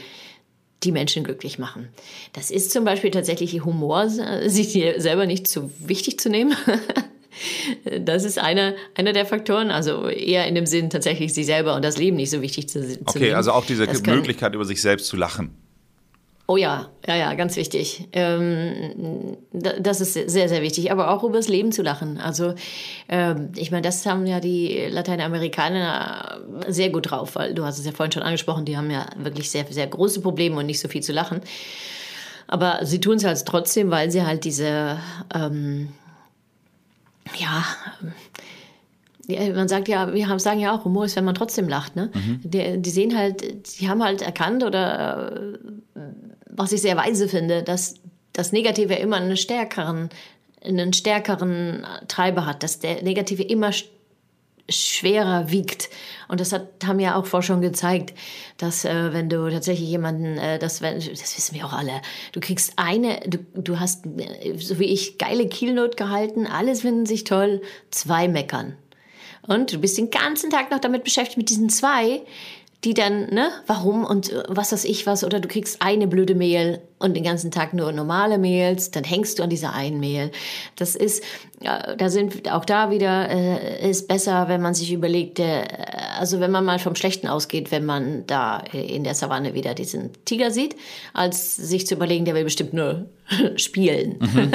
[0.83, 1.89] die Menschen glücklich machen.
[2.31, 6.55] Das ist zum Beispiel tatsächlich Humor, sich selber nicht zu wichtig zu nehmen.
[8.01, 11.85] Das ist einer, einer der Faktoren, also eher in dem Sinn tatsächlich sich selber und
[11.85, 13.35] das Leben nicht so wichtig zu, zu okay, nehmen.
[13.35, 15.55] also auch diese das Möglichkeit, über sich selbst zu lachen.
[16.49, 18.07] Oh ja, ja, ja, ganz wichtig.
[18.11, 20.91] Ähm, das ist sehr, sehr wichtig.
[20.91, 22.17] Aber auch über das Leben zu lachen.
[22.17, 22.55] Also,
[23.07, 27.85] ähm, ich meine, das haben ja die Lateinamerikaner sehr gut drauf, weil du hast es
[27.85, 30.87] ja vorhin schon angesprochen, die haben ja wirklich sehr, sehr große Probleme und nicht so
[30.87, 31.41] viel zu lachen.
[32.47, 34.97] Aber sie tun es halt trotzdem, weil sie halt diese,
[35.35, 35.89] ähm,
[37.37, 37.63] ja,
[39.53, 41.95] man sagt ja, wir haben, sagen ja auch, Humor ist, wenn man trotzdem lacht.
[41.95, 42.11] Ne?
[42.13, 42.41] Mhm.
[42.43, 45.53] Die, die, sehen halt, die haben halt erkannt oder
[45.95, 45.99] äh,
[46.49, 47.95] was ich sehr weise finde, dass
[48.33, 50.09] das Negative immer einen stärkeren,
[50.63, 53.71] einen stärkeren Treiber hat, dass der Negative immer
[54.69, 55.89] schwerer wiegt.
[56.27, 58.13] Und das hat, haben ja auch Forschungen gezeigt,
[58.57, 62.01] dass äh, wenn du tatsächlich jemanden, äh, das, das wissen wir auch alle,
[62.33, 67.05] du kriegst eine, du, du hast, äh, so wie ich, geile Keynote gehalten, alles finden
[67.05, 68.75] sich toll, zwei meckern.
[69.47, 72.21] Und du bist den ganzen Tag noch damit beschäftigt mit diesen zwei,
[72.83, 76.35] die dann, ne, warum und äh, was weiß ich was, oder du kriegst eine blöde
[76.35, 80.31] Mail und den ganzen Tag nur normale Mails, dann hängst du an dieser einen Mail.
[80.75, 81.23] Das ist,
[81.61, 85.63] da sind auch da wieder äh, ist besser, wenn man sich überlegt, äh,
[86.17, 90.11] also wenn man mal vom Schlechten ausgeht, wenn man da in der Savanne wieder diesen
[90.23, 90.77] Tiger sieht,
[91.13, 93.07] als sich zu überlegen, der will bestimmt nur
[93.55, 94.19] spielen.
[94.29, 94.51] Mhm.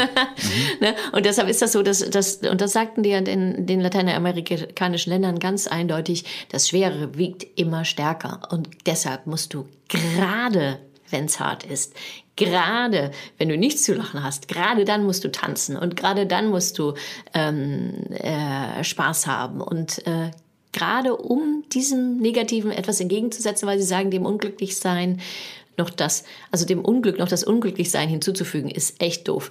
[0.81, 0.95] ne?
[1.13, 5.13] Und deshalb ist das so, dass, dass und das sagten die in den, den lateinamerikanischen
[5.13, 10.79] Ländern ganz eindeutig, das Schwere wiegt immer stärker und deshalb musst du gerade
[11.11, 11.95] wenn es hart ist,
[12.37, 16.49] gerade wenn du nichts zu lachen hast, gerade dann musst du tanzen und gerade dann
[16.49, 16.95] musst du
[17.33, 20.31] ähm, äh, Spaß haben und äh,
[20.73, 25.21] gerade um diesem Negativen etwas entgegenzusetzen, weil sie sagen, dem Unglücklichsein
[25.77, 29.51] noch das, also dem Unglück noch das Unglücklichsein hinzuzufügen, ist echt doof.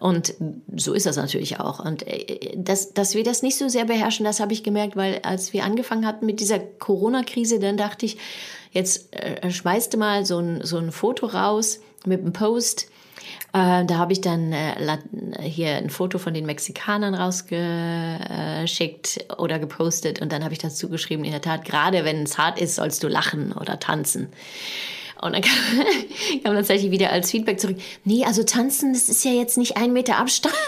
[0.00, 0.34] Und
[0.74, 1.84] so ist das natürlich auch.
[1.84, 5.20] Und äh, dass, dass wir das nicht so sehr beherrschen, das habe ich gemerkt, weil
[5.22, 8.16] als wir angefangen hatten mit dieser Corona-Krise, dann dachte ich,
[8.72, 12.88] jetzt äh, schmeißt mal so ein, so ein Foto raus mit einem Post.
[13.52, 14.76] Äh, da habe ich dann äh,
[15.42, 21.24] hier ein Foto von den Mexikanern rausgeschickt oder gepostet und dann habe ich dazu geschrieben,
[21.24, 24.28] in der Tat, gerade wenn es hart ist, sollst du lachen oder tanzen.
[25.20, 25.52] Und dann kam,
[26.44, 29.92] kam tatsächlich wieder als Feedback zurück, nee, also tanzen, das ist ja jetzt nicht ein
[29.92, 30.54] Meter Abstand.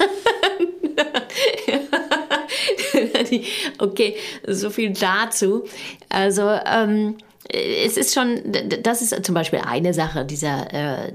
[3.78, 4.16] okay,
[4.46, 5.64] so viel dazu.
[6.08, 7.16] Also ähm,
[7.48, 8.40] es ist schon,
[8.82, 11.12] das ist zum Beispiel eine Sache, dieser, äh,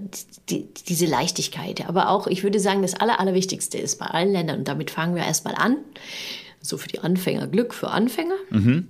[0.50, 1.88] die, diese Leichtigkeit.
[1.88, 5.16] Aber auch, ich würde sagen, das Aller, Allerwichtigste ist bei allen Ländern, und damit fangen
[5.16, 5.78] wir erstmal an,
[6.62, 8.36] so für die Anfänger, Glück für Anfänger.
[8.50, 8.88] Mhm.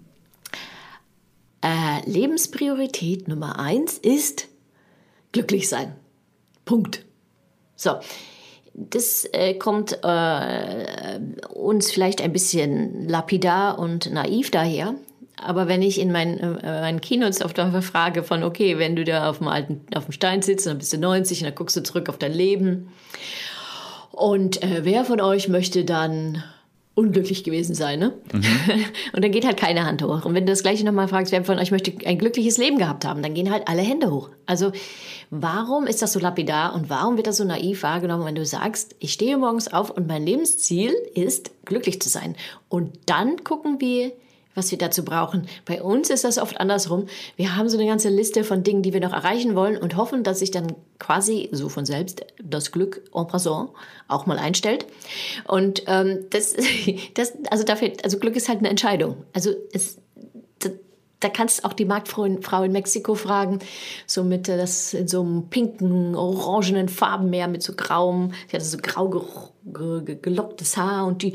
[1.61, 4.47] Äh, Lebenspriorität Nummer eins ist
[5.31, 5.95] glücklich sein.
[6.65, 7.05] Punkt.
[7.75, 7.95] So.
[8.79, 11.19] Das äh, kommt äh,
[11.51, 14.93] uns vielleicht ein bisschen lapidar und naiv daher,
[15.41, 19.29] aber wenn ich in meinen, äh, meinen Keynotes oft frage von, okay, wenn du da
[19.29, 21.83] auf dem alten, auf dem Stein sitzt, dann bist du 90 und dann guckst du
[21.83, 22.89] zurück auf dein Leben.
[24.11, 26.43] Und äh, wer von euch möchte dann
[26.97, 28.13] unglücklich gewesen sein, ne?
[28.33, 28.43] Mhm.
[29.13, 30.25] Und dann geht halt keine Hand hoch.
[30.25, 33.05] Und wenn du das gleiche nochmal fragst, wer von euch möchte ein glückliches Leben gehabt
[33.05, 34.29] haben, dann gehen halt alle Hände hoch.
[34.47, 34.71] Also
[35.29, 38.95] warum ist das so lapidar und warum wird das so naiv wahrgenommen, wenn du sagst,
[38.97, 42.35] ich stehe morgens auf und mein Lebensziel ist, glücklich zu sein.
[42.67, 44.11] Und dann gucken wir,
[44.57, 45.47] was wir dazu brauchen.
[45.65, 47.05] Bei uns ist das oft andersrum.
[47.35, 50.23] Wir haben so eine ganze Liste von Dingen, die wir noch erreichen wollen und hoffen,
[50.23, 53.69] dass sich dann quasi so von selbst das Glück en passant
[54.07, 54.87] auch mal einstellt.
[55.45, 56.55] Und ähm, das,
[57.13, 59.23] das, also dafür, also Glück ist halt eine Entscheidung.
[59.31, 59.99] Also es,
[61.19, 63.59] da, kannst auch die Marktfrau in, Frau in Mexiko fragen,
[64.05, 68.65] so mit äh, das in so einem pinken, orangenen Farbenmeer mit so grauem, sie hatte
[68.65, 69.23] so grau
[69.63, 71.33] gelocktes Haar und die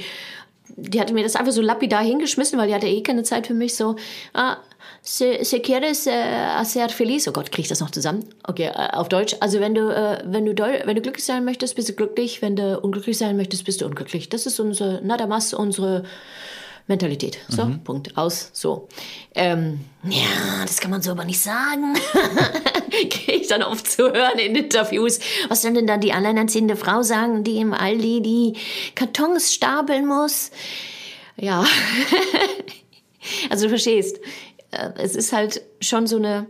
[0.76, 3.54] die hatte mir das einfach so lapidar hingeschmissen, weil die hatte eh keine Zeit für
[3.54, 3.74] mich.
[3.76, 3.96] So,
[4.34, 4.56] ah,
[5.02, 7.26] se, se quieres äh, hacer feliz.
[7.28, 8.24] Oh Gott, kriege ich das noch zusammen?
[8.44, 9.36] Okay, äh, auf Deutsch.
[9.40, 12.42] Also wenn du, äh, wenn du wenn du glücklich sein möchtest, bist du glücklich.
[12.42, 14.28] Wenn du unglücklich sein möchtest, bist du unglücklich.
[14.28, 16.04] Das ist unsere, nada más, unsere
[16.86, 17.38] Mentalität.
[17.48, 17.84] So, mhm.
[17.84, 18.16] Punkt.
[18.16, 18.50] Aus.
[18.52, 18.88] So.
[19.34, 21.94] Ähm, ja, das kann man so aber nicht sagen.
[23.10, 25.20] Kriege ich dann oft zu hören in Interviews.
[25.48, 28.54] Was soll denn da die alleinerziehende Frau sagen, die im Aldi die
[28.94, 30.50] Kartons stapeln muss?
[31.36, 31.64] Ja.
[33.50, 34.18] also du verstehst.
[34.70, 36.46] Äh, es ist halt schon so eine.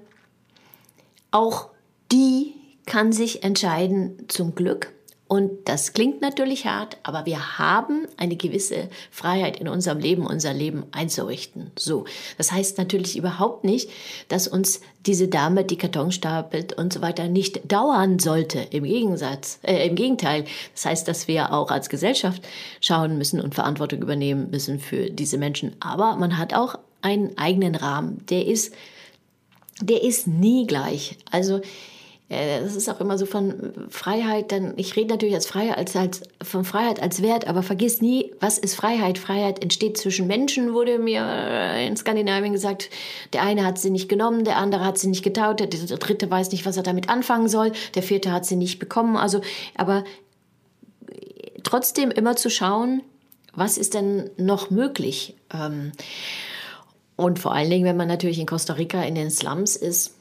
[1.30, 1.70] Auch
[2.10, 2.54] die
[2.86, 4.92] kann sich entscheiden zum Glück
[5.32, 10.52] und das klingt natürlich hart, aber wir haben eine gewisse Freiheit in unserem Leben, unser
[10.52, 11.70] Leben einzurichten.
[11.78, 12.04] So.
[12.36, 13.88] Das heißt natürlich überhaupt nicht,
[14.28, 18.58] dass uns diese Dame, die Karton stapelt und so weiter, nicht dauern sollte.
[18.58, 20.44] Im Gegensatz, äh, im Gegenteil.
[20.74, 22.42] Das heißt, dass wir auch als Gesellschaft
[22.82, 25.74] schauen müssen und Verantwortung übernehmen müssen für diese Menschen.
[25.80, 28.22] Aber man hat auch einen eigenen Rahmen.
[28.28, 28.74] Der ist,
[29.80, 31.16] der ist nie gleich.
[31.30, 31.62] Also,
[32.32, 36.22] das ist auch immer so von Freiheit, dann, ich rede natürlich als Freiheit, als, als,
[36.42, 39.18] von Freiheit als Wert, aber vergiss nie, was ist Freiheit?
[39.18, 41.22] Freiheit entsteht zwischen Menschen, wurde mir
[41.86, 42.90] in Skandinavien gesagt.
[43.32, 46.50] Der eine hat sie nicht genommen, der andere hat sie nicht getaut, der dritte weiß
[46.52, 49.16] nicht, was er damit anfangen soll, der vierte hat sie nicht bekommen.
[49.16, 49.42] Also,
[49.76, 50.04] aber
[51.62, 53.02] trotzdem immer zu schauen,
[53.54, 55.36] was ist denn noch möglich?
[55.52, 55.92] Ähm,
[57.16, 60.14] und vor allen Dingen, wenn man natürlich in Costa Rica in den Slums ist,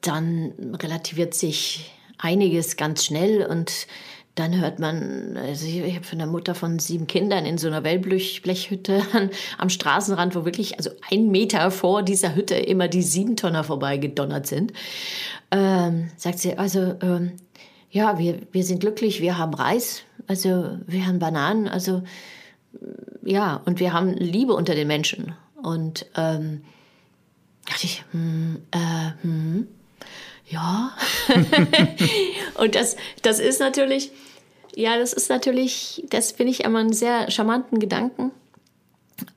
[0.00, 3.86] dann relativiert sich einiges ganz schnell und
[4.34, 7.82] dann hört man, also ich, habe von der Mutter von sieben Kindern in so einer
[7.82, 9.02] Wellblechhütte
[9.58, 14.46] am Straßenrand, wo wirklich, also ein Meter vor dieser Hütte immer die sieben Tonner vorbeigedonnert
[14.46, 14.72] sind,
[15.50, 17.32] ähm, sagt sie, also ähm,
[17.90, 22.02] ja, wir, wir sind glücklich, wir haben Reis, also wir haben Bananen, also
[23.24, 25.34] ja, und wir haben Liebe unter den Menschen.
[25.60, 26.62] Und ähm,
[27.66, 29.68] dachte ich, hm, äh, hm,
[30.48, 30.92] ja.
[32.54, 34.10] und das, das ist natürlich,
[34.74, 38.30] Ja, das ist natürlich, das finde ich immer einen sehr charmanten Gedanken,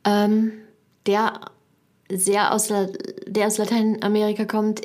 [0.05, 0.53] ähm,
[1.07, 1.41] der
[2.11, 4.81] sehr aus, der aus Lateinamerika kommt.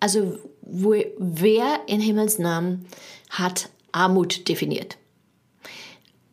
[0.00, 2.86] Also, wo, wer in Himmels Namen
[3.30, 4.96] hat Armut definiert?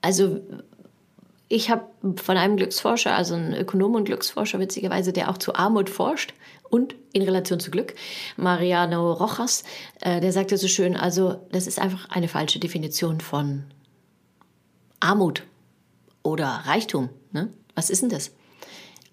[0.01, 0.41] Also,
[1.47, 5.89] ich habe von einem Glücksforscher, also einem Ökonom und Glücksforscher witzigerweise, der auch zu Armut
[5.89, 6.34] forscht
[6.71, 7.93] und in Relation zu Glück,
[8.38, 9.63] Mariano Rojas,
[10.01, 13.65] äh, der sagte so schön, also das ist einfach eine falsche Definition von
[14.99, 15.43] Armut
[16.23, 17.10] oder Reichtum.
[17.31, 17.49] Ne?
[17.75, 18.31] Was ist denn das?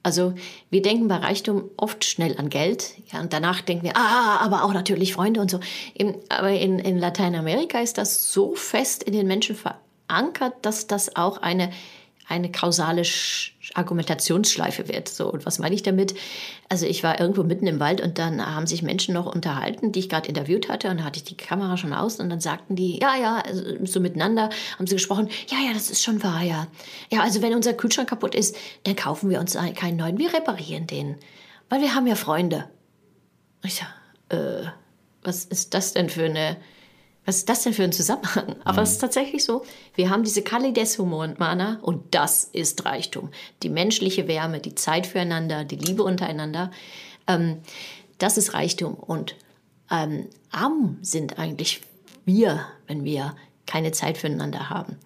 [0.02, 0.34] Also
[0.70, 4.64] wir denken bei Reichtum oft schnell an Geld, ja, und danach denken wir, ah, aber
[4.64, 5.58] auch natürlich Freunde und so.
[5.92, 11.16] In, aber in, in Lateinamerika ist das so fest in den Menschen verankert, dass das
[11.16, 11.70] auch eine
[12.28, 13.02] eine kausale
[13.74, 15.08] Argumentationsschleife wird.
[15.08, 16.14] So, und was meine ich damit?
[16.68, 20.00] Also ich war irgendwo mitten im Wald und dann haben sich Menschen noch unterhalten, die
[20.00, 22.76] ich gerade interviewt hatte und dann hatte ich die Kamera schon aus und dann sagten
[22.76, 26.42] die, ja, ja, also so miteinander haben sie gesprochen, ja, ja, das ist schon wahr,
[26.42, 26.66] ja.
[27.10, 30.86] Ja, also wenn unser Kühlschrank kaputt ist, dann kaufen wir uns keinen neuen, wir reparieren
[30.86, 31.16] den,
[31.68, 32.68] weil wir haben ja Freunde.
[33.64, 33.88] Ich sag,
[34.28, 34.66] äh,
[35.22, 36.56] was ist das denn für eine
[37.28, 38.56] was ist das denn für ein Zusammenhang?
[38.64, 39.62] Aber es ist tatsächlich so,
[39.94, 43.28] wir haben diese Kali des Humana und das ist Reichtum.
[43.62, 46.70] Die menschliche Wärme, die Zeit füreinander, die Liebe untereinander,
[47.26, 47.58] ähm,
[48.16, 48.94] das ist Reichtum.
[48.94, 49.36] Und
[49.90, 51.82] ähm, arm sind eigentlich
[52.24, 53.36] wir, wenn wir
[53.66, 54.96] keine Zeit füreinander haben.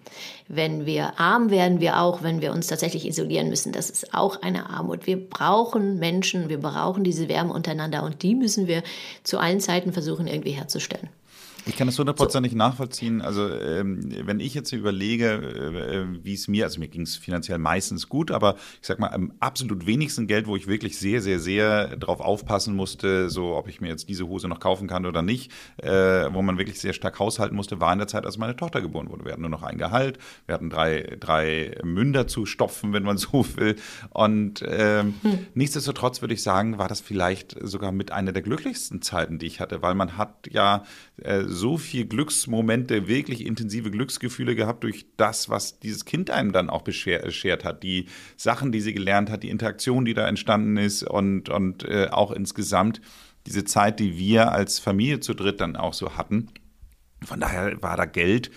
[0.47, 3.73] Wenn wir arm werden, wir auch, wenn wir uns tatsächlich isolieren müssen.
[3.73, 5.07] Das ist auch eine Armut.
[5.07, 8.81] Wir brauchen Menschen, wir brauchen diese Wärme untereinander und die müssen wir
[9.23, 11.09] zu allen Zeiten versuchen irgendwie herzustellen.
[11.65, 12.57] Ich kann das hundertprozentig so.
[12.57, 13.21] nachvollziehen.
[13.21, 17.15] Also ähm, wenn ich jetzt überlege, äh, äh wie es mir, also mir ging es
[17.15, 21.21] finanziell meistens gut, aber ich sag mal, am absolut wenigsten Geld, wo ich wirklich sehr,
[21.21, 25.05] sehr, sehr drauf aufpassen musste, so ob ich mir jetzt diese Hose noch kaufen kann
[25.05, 25.89] oder nicht, äh,
[26.33, 29.09] wo man wirklich sehr stark haushalten musste, war in der Zeit, als meine Tochter geboren
[29.09, 29.25] wurde.
[29.25, 33.17] Wir hatten nur noch ein Gehalt, wir hatten drei, drei Münder zu stopfen, wenn man
[33.23, 33.75] so will.
[34.09, 35.39] Und ähm, hm.
[35.53, 39.59] nichtsdestotrotz würde ich sagen, war das vielleicht sogar mit einer der glücklichsten Zeiten, die ich
[39.59, 40.83] hatte, weil man hat ja
[41.17, 46.69] äh, so viel Glücksmomente, wirklich intensive Glücksgefühle gehabt durch das, was dieses Kind einem dann
[46.69, 47.83] auch beschert hat.
[47.83, 52.09] Die Sachen, die sie gelernt hat, die Interaktion, die da entstanden ist und, und äh,
[52.11, 53.01] auch insgesamt
[53.45, 56.49] diese Zeit, die wir als Familie zu dritt dann auch so hatten.
[57.23, 58.51] Von daher war da Geld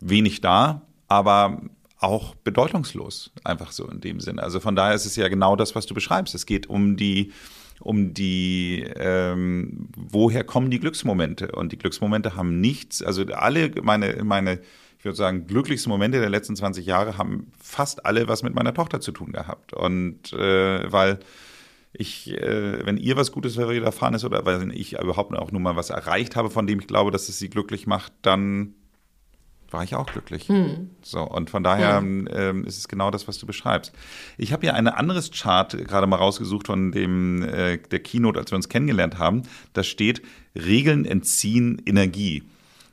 [0.00, 1.62] wenig da, aber
[1.98, 4.42] auch bedeutungslos, einfach so in dem Sinne.
[4.42, 6.34] Also von daher ist es ja genau das, was du beschreibst.
[6.34, 7.32] Es geht um die
[7.80, 11.52] um die, ähm, woher kommen die Glücksmomente?
[11.52, 14.60] Und die Glücksmomente haben nichts, also alle meine, meine,
[14.98, 18.74] ich würde sagen, glücklichsten Momente der letzten 20 Jahre haben fast alle was mit meiner
[18.74, 19.72] Tochter zu tun gehabt.
[19.72, 21.20] Und äh, weil
[21.92, 25.76] ich, äh, wenn ihr was Gutes widerfahren ist oder weil ich überhaupt auch nur mal
[25.76, 28.74] was erreicht habe, von dem ich glaube, dass es sie glücklich macht, dann
[29.76, 30.48] war ich auch glücklich.
[30.48, 30.90] Mhm.
[31.02, 32.28] So, und von daher mhm.
[32.32, 33.92] ähm, ist es genau das, was du beschreibst.
[34.38, 38.50] Ich habe ja ein anderes Chart gerade mal rausgesucht von dem äh, der Keynote, als
[38.50, 39.42] wir uns kennengelernt haben.
[39.74, 40.22] Da steht
[40.54, 42.42] Regeln entziehen Energie.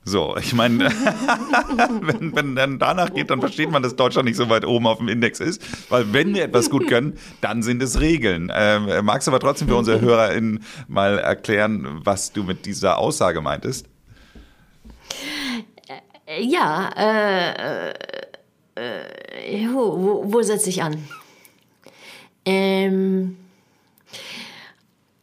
[0.04, 0.90] So, ich meine,
[2.02, 4.98] wenn, wenn dann danach geht, dann versteht man, dass Deutschland nicht so weit oben auf
[4.98, 5.62] dem Index ist.
[5.90, 8.52] Weil wenn wir etwas gut können, dann sind es Regeln.
[8.54, 13.40] Ähm, magst du aber trotzdem für unsere HörerInnen mal erklären, was du mit dieser Aussage
[13.40, 13.88] meintest?
[16.42, 17.94] Ja, äh, äh,
[18.76, 21.08] äh wo, wo setze ich an?
[22.46, 23.38] Ähm,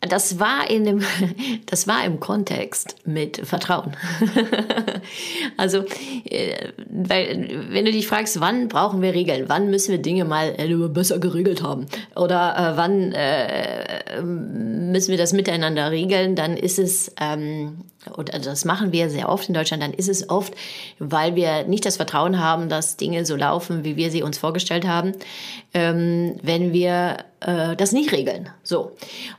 [0.01, 1.03] das war in dem,
[1.66, 3.96] das war im Kontext mit Vertrauen.
[5.59, 5.85] also,
[6.25, 9.44] äh, weil, wenn du dich fragst, wann brauchen wir Regeln?
[9.49, 11.87] Wann müssen wir Dinge mal äh, besser geregelt haben?
[12.16, 16.35] Oder äh, wann äh, müssen wir das miteinander regeln?
[16.35, 20.31] Dann ist es, ähm, und das machen wir sehr oft in Deutschland, dann ist es
[20.31, 20.55] oft,
[20.99, 24.87] weil wir nicht das Vertrauen haben, dass Dinge so laufen, wie wir sie uns vorgestellt
[24.87, 25.13] haben,
[25.75, 28.49] ähm, wenn wir äh, das nicht regeln.
[28.63, 28.97] So.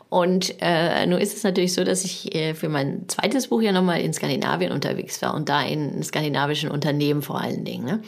[0.09, 3.71] Und äh, nun ist es natürlich so, dass ich äh, für mein zweites Buch ja
[3.71, 7.85] nochmal in Skandinavien unterwegs war und da in skandinavischen Unternehmen vor allen Dingen.
[7.85, 8.03] Ne?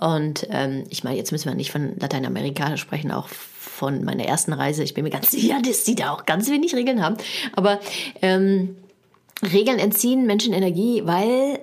[0.00, 4.52] Und ähm, ich meine, jetzt müssen wir nicht von Lateinamerika sprechen, auch von meiner ersten
[4.52, 4.82] Reise.
[4.82, 7.16] Ich bin mir ganz sicher, dass die da auch ganz wenig Regeln haben.
[7.54, 7.80] Aber
[8.20, 8.76] ähm,
[9.42, 11.60] Regeln entziehen Menschen Energie, weil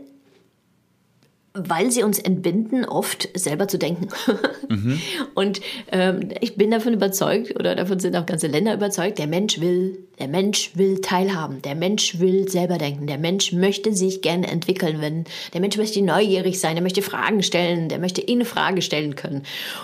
[1.56, 4.10] weil sie uns entbinden, oft selber zu denken.
[4.68, 5.00] Mhm.
[5.36, 9.62] Und ähm, ich bin davon überzeugt, oder davon sind auch ganze Länder überzeugt, der Mensch
[9.62, 14.48] will, der Mensch will teilhaben, der Mensch will selber denken, der Mensch möchte sich gerne
[14.48, 18.82] entwickeln, wenn der Mensch möchte neugierig sein, der möchte Fragen stellen, der möchte in Frage
[18.82, 19.44] stellen können.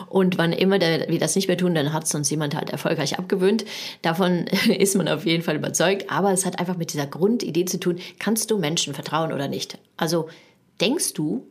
[0.09, 2.71] Und wann immer der, wir das nicht mehr tun, dann hat es uns jemand halt
[2.71, 3.65] erfolgreich abgewöhnt.
[4.01, 4.45] Davon
[4.77, 6.09] ist man auf jeden Fall überzeugt.
[6.09, 9.77] Aber es hat einfach mit dieser Grundidee zu tun, kannst du Menschen vertrauen oder nicht?
[9.95, 10.27] Also
[10.81, 11.45] denkst du,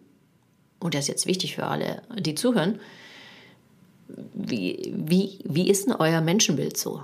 [0.81, 2.81] und das ist jetzt wichtig für alle, die zuhören,
[4.35, 7.03] wie, wie, wie ist denn euer Menschenbild so?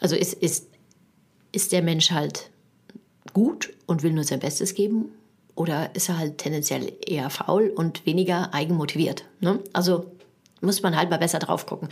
[0.00, 0.68] Also ist, ist,
[1.52, 2.50] ist der Mensch halt
[3.32, 5.06] gut und will nur sein Bestes geben?
[5.54, 9.24] Oder ist er halt tendenziell eher faul und weniger eigenmotiviert?
[9.40, 9.60] Ne?
[9.72, 10.12] Also
[10.64, 11.88] muss man halt mal besser drauf gucken.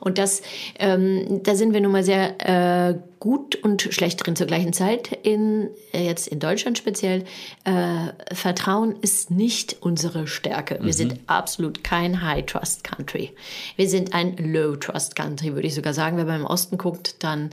[0.00, 0.42] Und das,
[0.78, 5.12] ähm, da sind wir nun mal sehr äh, gut und schlecht drin zur gleichen Zeit.
[5.22, 7.24] In, äh, jetzt in Deutschland speziell.
[7.64, 10.76] Äh, Vertrauen ist nicht unsere Stärke.
[10.80, 10.92] Wir mhm.
[10.92, 13.32] sind absolut kein High-Trust-Country.
[13.76, 16.16] Wir sind ein Low-Trust-Country, würde ich sogar sagen.
[16.16, 17.50] Wenn man im Osten guckt, dann,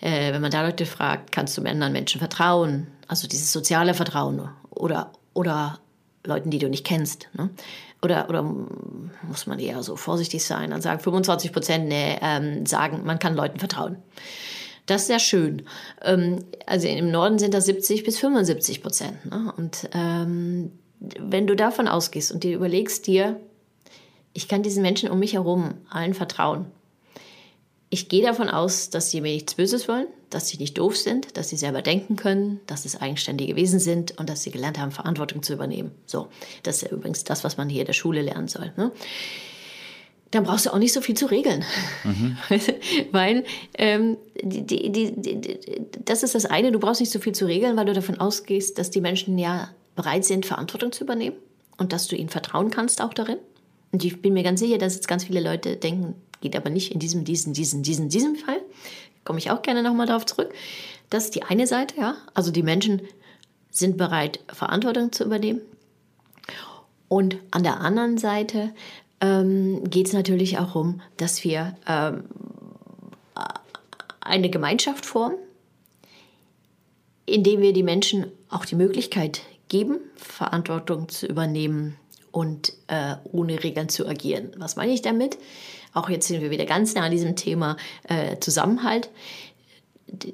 [0.00, 2.86] äh, wenn man da Leute fragt, kannst du anderen Menschen vertrauen?
[3.08, 5.80] Also dieses soziale Vertrauen oder, oder
[6.24, 7.28] Leuten, die du nicht kennst.
[7.34, 7.50] Ne?
[8.02, 13.02] oder, oder muss man eher so vorsichtig sein, dann sagen 25 Prozent nee, ähm, sagen,
[13.04, 13.96] man kann Leuten vertrauen.
[14.86, 15.62] Das ist sehr schön.
[16.02, 19.24] Ähm, also im Norden sind das 70 bis 75 Prozent.
[19.26, 19.52] Ne?
[19.56, 23.40] Und ähm, wenn du davon ausgehst und dir überlegst dir,
[24.32, 26.66] ich kann diesen Menschen um mich herum allen vertrauen,
[27.92, 31.36] ich gehe davon aus, dass sie mir nichts Böses wollen, dass sie nicht doof sind,
[31.36, 34.92] dass sie selber denken können, dass es eigenständige Wesen sind und dass sie gelernt haben,
[34.92, 35.90] Verantwortung zu übernehmen.
[36.06, 36.28] So,
[36.62, 38.72] das ist ja übrigens das, was man hier in der Schule lernen soll.
[38.78, 38.92] Ne?
[40.30, 41.66] Dann brauchst du auch nicht so viel zu regeln.
[42.04, 42.38] Mhm.
[43.12, 43.44] weil
[43.76, 45.52] ähm, die, die, die,
[46.02, 48.78] das ist das eine, du brauchst nicht so viel zu regeln, weil du davon ausgehst,
[48.78, 51.36] dass die Menschen ja bereit sind, Verantwortung zu übernehmen
[51.76, 53.36] und dass du ihnen vertrauen kannst auch darin.
[53.90, 56.92] Und ich bin mir ganz sicher, dass jetzt ganz viele Leute denken, geht aber nicht
[56.92, 58.60] in diesem, diesen, diesen, diesen, diesem Fall.
[59.24, 60.52] Komme ich auch gerne nochmal darauf zurück.
[61.08, 62.16] Das ist die eine Seite, ja.
[62.34, 63.00] Also die Menschen
[63.70, 65.62] sind bereit, Verantwortung zu übernehmen.
[67.08, 68.74] Und an der anderen Seite
[69.20, 72.24] ähm, geht es natürlich auch um, dass wir ähm,
[74.20, 75.36] eine Gemeinschaft formen,
[77.26, 81.96] indem wir die Menschen auch die Möglichkeit geben, Verantwortung zu übernehmen
[82.30, 84.52] und äh, ohne Regeln zu agieren.
[84.56, 85.38] Was meine ich damit?
[85.92, 87.76] Auch jetzt sind wir wieder ganz nah an diesem Thema
[88.08, 89.10] äh, Zusammenhalt.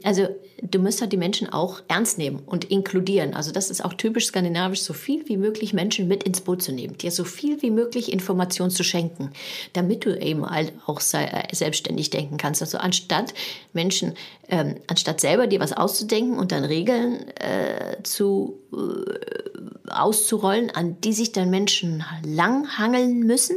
[0.02, 0.28] Also
[0.62, 3.34] du musst halt die Menschen auch ernst nehmen und inkludieren.
[3.34, 6.72] Also das ist auch typisch skandinavisch, so viel wie möglich Menschen mit ins Boot zu
[6.72, 9.30] nehmen, dir so viel wie möglich Information zu schenken,
[9.72, 12.60] damit du eben halt auch äh, selbstständig denken kannst.
[12.60, 13.34] Also anstatt
[13.72, 14.14] Menschen,
[14.48, 21.12] ähm, anstatt selber dir was auszudenken und dann Regeln äh, zu äh, auszurollen, an die
[21.12, 23.56] sich dann Menschen langhangeln müssen,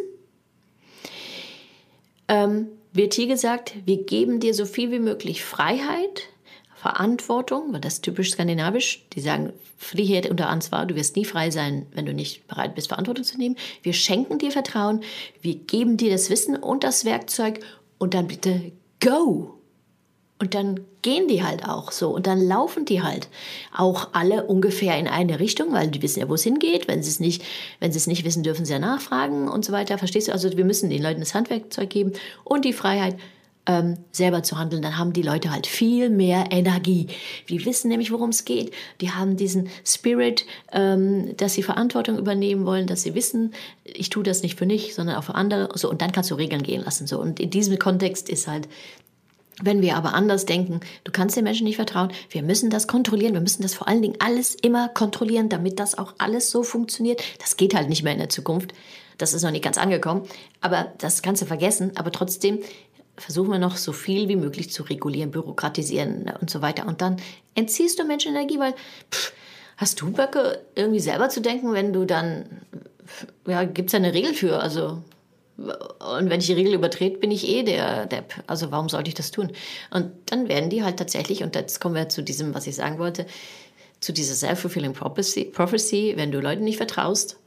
[2.31, 6.29] ähm, wird hier gesagt, wir geben dir so viel wie möglich Freiheit,
[6.75, 9.05] Verantwortung, weil das ist typisch skandinavisch.
[9.13, 10.85] Die sagen Freiheit unter Ansvar.
[10.85, 13.57] Du wirst nie frei sein, wenn du nicht bereit bist, Verantwortung zu nehmen.
[13.83, 15.01] Wir schenken dir Vertrauen.
[15.41, 17.59] Wir geben dir das Wissen und das Werkzeug.
[17.99, 19.60] Und dann bitte go.
[20.41, 23.29] Und dann gehen die halt auch so und dann laufen die halt
[23.77, 26.87] auch alle ungefähr in eine Richtung, weil die wissen ja, wo es hingeht.
[26.87, 27.43] Wenn sie es nicht,
[27.79, 29.99] wenn sie es nicht wissen, dürfen sie ja nachfragen und so weiter.
[29.99, 30.31] Verstehst du?
[30.31, 32.13] Also wir müssen den Leuten das Handwerkzeug geben
[32.43, 33.17] und die Freiheit,
[33.67, 34.81] ähm, selber zu handeln.
[34.81, 37.05] Dann haben die Leute halt viel mehr Energie.
[37.47, 38.73] Die wissen nämlich, worum es geht.
[38.99, 44.23] Die haben diesen Spirit, ähm, dass sie Verantwortung übernehmen wollen, dass sie wissen, ich tue
[44.23, 45.69] das nicht für mich, sondern auch für andere.
[45.77, 47.05] So und dann kannst du Regeln gehen lassen.
[47.05, 48.67] So und in diesem Kontext ist halt
[49.61, 53.33] wenn wir aber anders denken, du kannst den Menschen nicht vertrauen, wir müssen das kontrollieren,
[53.33, 57.21] wir müssen das vor allen Dingen alles immer kontrollieren, damit das auch alles so funktioniert.
[57.39, 58.73] Das geht halt nicht mehr in der Zukunft.
[59.17, 60.23] Das ist noch nicht ganz angekommen,
[60.61, 61.91] aber das kannst du vergessen.
[61.95, 62.59] Aber trotzdem
[63.17, 66.87] versuchen wir noch so viel wie möglich zu regulieren, bürokratisieren und so weiter.
[66.87, 67.17] Und dann
[67.53, 68.73] entziehst du Menschen Energie, weil
[69.11, 69.33] pff,
[69.77, 72.45] hast du Böcke, irgendwie selber zu denken, wenn du dann,
[73.45, 74.59] ja, gibt es ja eine Regel für.
[74.59, 75.03] Also
[76.17, 78.33] und wenn ich die Regel übertrete, bin ich eh der Depp.
[78.47, 79.51] Also warum sollte ich das tun?
[79.91, 82.99] Und dann werden die halt tatsächlich, und jetzt kommen wir zu diesem, was ich sagen
[82.99, 83.25] wollte,
[83.99, 87.37] zu dieser self-fulfilling prophecy, prophecy, wenn du Leuten nicht vertraust,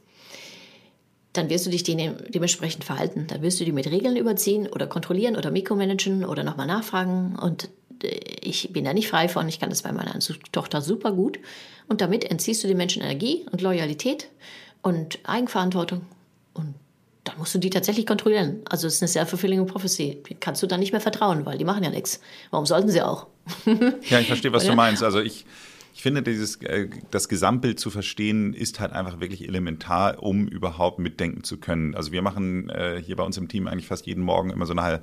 [1.33, 3.27] dann wirst du dich dementsprechend verhalten.
[3.27, 7.37] Dann wirst du die mit Regeln überziehen oder kontrollieren oder mikromanagen oder nochmal nachfragen.
[7.41, 7.69] Und
[8.03, 9.47] äh, ich bin da nicht frei von.
[9.49, 10.17] Ich kann das bei meiner
[10.51, 11.39] Tochter super gut.
[11.87, 14.29] Und damit entziehst du den Menschen Energie und Loyalität
[14.81, 16.01] und Eigenverantwortung.
[17.25, 18.61] Dann musst du die tatsächlich kontrollieren.
[18.69, 20.21] Also es ist eine self-fulfilling prophecy.
[20.39, 22.21] Kannst du dann nicht mehr vertrauen, weil die machen ja nichts.
[22.51, 23.27] Warum sollten sie auch?
[24.09, 25.03] ja, ich verstehe, was du meinst.
[25.03, 25.45] Also ich,
[25.95, 30.99] ich finde, dieses, äh, das Gesamtbild zu verstehen, ist halt einfach wirklich elementar, um überhaupt
[30.99, 31.95] mitdenken zu können.
[31.95, 34.73] Also wir machen äh, hier bei uns im Team eigentlich fast jeden Morgen immer so
[34.73, 35.01] eine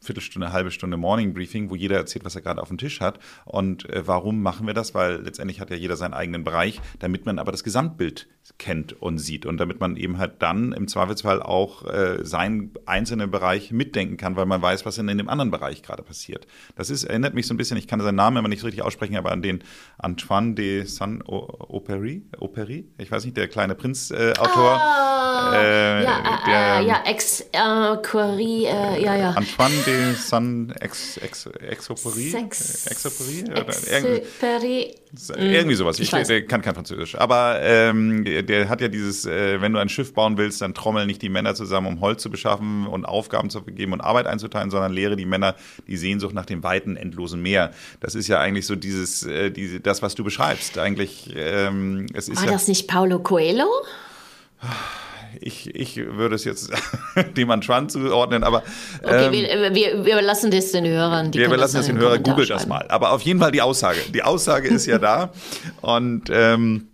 [0.00, 3.18] Viertelstunde, halbe Stunde Morning Briefing, wo jeder erzählt, was er gerade auf dem Tisch hat.
[3.44, 4.94] Und äh, warum machen wir das?
[4.94, 9.18] Weil letztendlich hat ja jeder seinen eigenen Bereich, damit man aber das Gesamtbild kennt und
[9.18, 14.16] sieht und damit man eben halt dann im Zweifelsfall auch äh, seinen einzelnen Bereich mitdenken
[14.16, 16.46] kann, weil man weiß, was in, in dem anderen Bereich gerade passiert.
[16.76, 18.82] Das ist, erinnert mich so ein bisschen, ich kann seinen Namen immer nicht so richtig
[18.82, 19.62] aussprechen, aber an den
[19.98, 24.74] Antoine de Saint-Opéry, Opéry, ich weiß nicht, der kleine Prinz-Autor.
[24.74, 29.02] Äh, ah, äh, ja, äh, äh, ja, Ex, äh, Query, äh,
[29.88, 30.08] ja.
[30.08, 31.70] Antoine de Saint-Exopéry?
[31.70, 32.34] Exopéry?
[33.50, 34.94] Exopéry.
[35.36, 35.98] Irgendwie sowas.
[35.98, 37.16] Ich, ich kann kein Französisch.
[37.16, 41.06] Aber ähm, der hat ja dieses, äh, wenn du ein Schiff bauen willst, dann trommeln
[41.06, 44.70] nicht die Männer zusammen, um Holz zu beschaffen und Aufgaben zu vergeben und Arbeit einzuteilen,
[44.70, 45.54] sondern lehre die Männer
[45.86, 47.72] die Sehnsucht nach dem weiten, endlosen Meer.
[48.00, 50.78] Das ist ja eigentlich so dieses, äh, diese, das, was du beschreibst.
[50.78, 53.68] Eigentlich, ähm, es ist War ja, das nicht Paulo Coelho?
[55.40, 56.70] ich, ich würde es jetzt
[57.36, 58.62] dem Antoine zuordnen, aber.
[59.02, 61.32] Okay, ähm, wir, wir, wir überlassen das den Hörern.
[61.32, 62.86] wir überlassen das den Hörern, googelt das mal.
[62.88, 64.00] Aber auf jeden Fall die Aussage.
[64.12, 65.32] Die Aussage ist ja da.
[65.80, 66.88] Und ähm,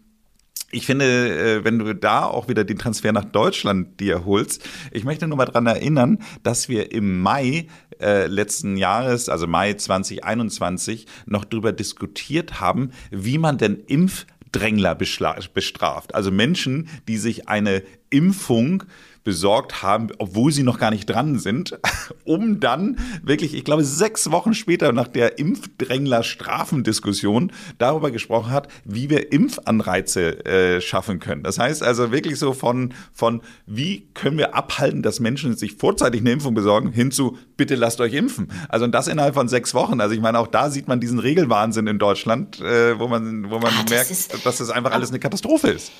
[0.74, 5.04] ich finde, äh, wenn du da auch wieder den Transfer nach Deutschland dir holst, ich
[5.04, 7.68] möchte nur mal dran erinnern, dass wir im Mai
[8.00, 14.94] äh, letzten Jahres, also Mai 2021, noch darüber diskutiert haben, wie man denn Impf Drängler
[14.94, 16.14] bestraft.
[16.14, 18.84] Also Menschen, die sich eine Impfung
[19.24, 21.78] besorgt haben, obwohl sie noch gar nicht dran sind,
[22.24, 29.08] um dann wirklich, ich glaube, sechs Wochen später nach der Impfdrängler-Strafendiskussion darüber gesprochen hat, wie
[29.10, 31.42] wir Impfanreize äh, schaffen können.
[31.42, 36.20] Das heißt also wirklich so von, von, wie können wir abhalten, dass Menschen sich vorzeitig
[36.20, 38.52] eine Impfung besorgen, hin zu, bitte lasst euch impfen.
[38.68, 40.00] Also und das innerhalb von sechs Wochen.
[40.00, 43.58] Also ich meine, auch da sieht man diesen Regelwahnsinn in Deutschland, äh, wo man, wo
[43.58, 45.90] man merkt, das ist, dass das einfach alles eine Katastrophe ist.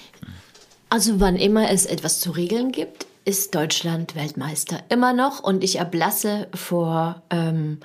[0.91, 4.81] Also wann immer es etwas zu regeln gibt, ist Deutschland Weltmeister.
[4.89, 5.41] Immer noch.
[5.43, 7.79] Und ich erblasse vor, ähm,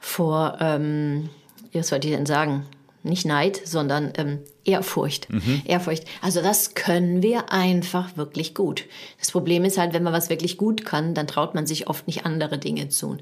[0.00, 1.30] vor ähm,
[1.72, 2.64] was wollte ich denn sagen?
[3.04, 5.30] Nicht Neid, sondern ähm, Ehrfurcht.
[5.30, 5.62] Mhm.
[5.64, 6.04] Ehrfurcht.
[6.20, 8.84] Also das können wir einfach wirklich gut.
[9.18, 12.06] Das Problem ist halt, wenn man was wirklich gut kann, dann traut man sich oft
[12.06, 13.16] nicht andere Dinge zu.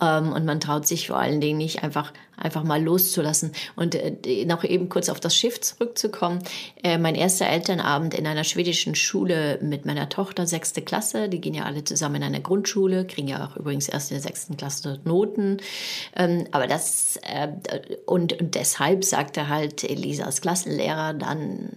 [0.00, 3.52] Ähm, und man traut sich vor allen Dingen nicht einfach, einfach mal loszulassen.
[3.74, 6.40] Und äh, noch eben kurz auf das Schiff zurückzukommen.
[6.82, 11.28] Äh, mein erster Elternabend in einer schwedischen Schule mit meiner Tochter, sechste Klasse.
[11.28, 14.22] Die gehen ja alle zusammen in eine Grundschule, kriegen ja auch übrigens erst in der
[14.22, 15.58] sechsten Klasse Noten.
[16.14, 17.48] Ähm, aber das, äh,
[18.06, 21.70] und, und deshalb sagte halt Elisas Klassen Lehrer dann,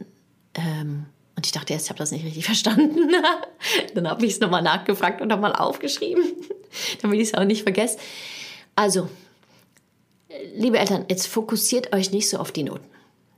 [0.55, 1.05] ähm,
[1.35, 3.13] und ich dachte erst, ich habe das nicht richtig verstanden.
[3.95, 6.23] dann habe ich es nochmal nachgefragt und nochmal aufgeschrieben,
[7.01, 7.97] damit ich es auch nicht vergesse.
[8.75, 9.09] Also,
[10.55, 12.85] liebe Eltern, jetzt fokussiert euch nicht so auf die Noten.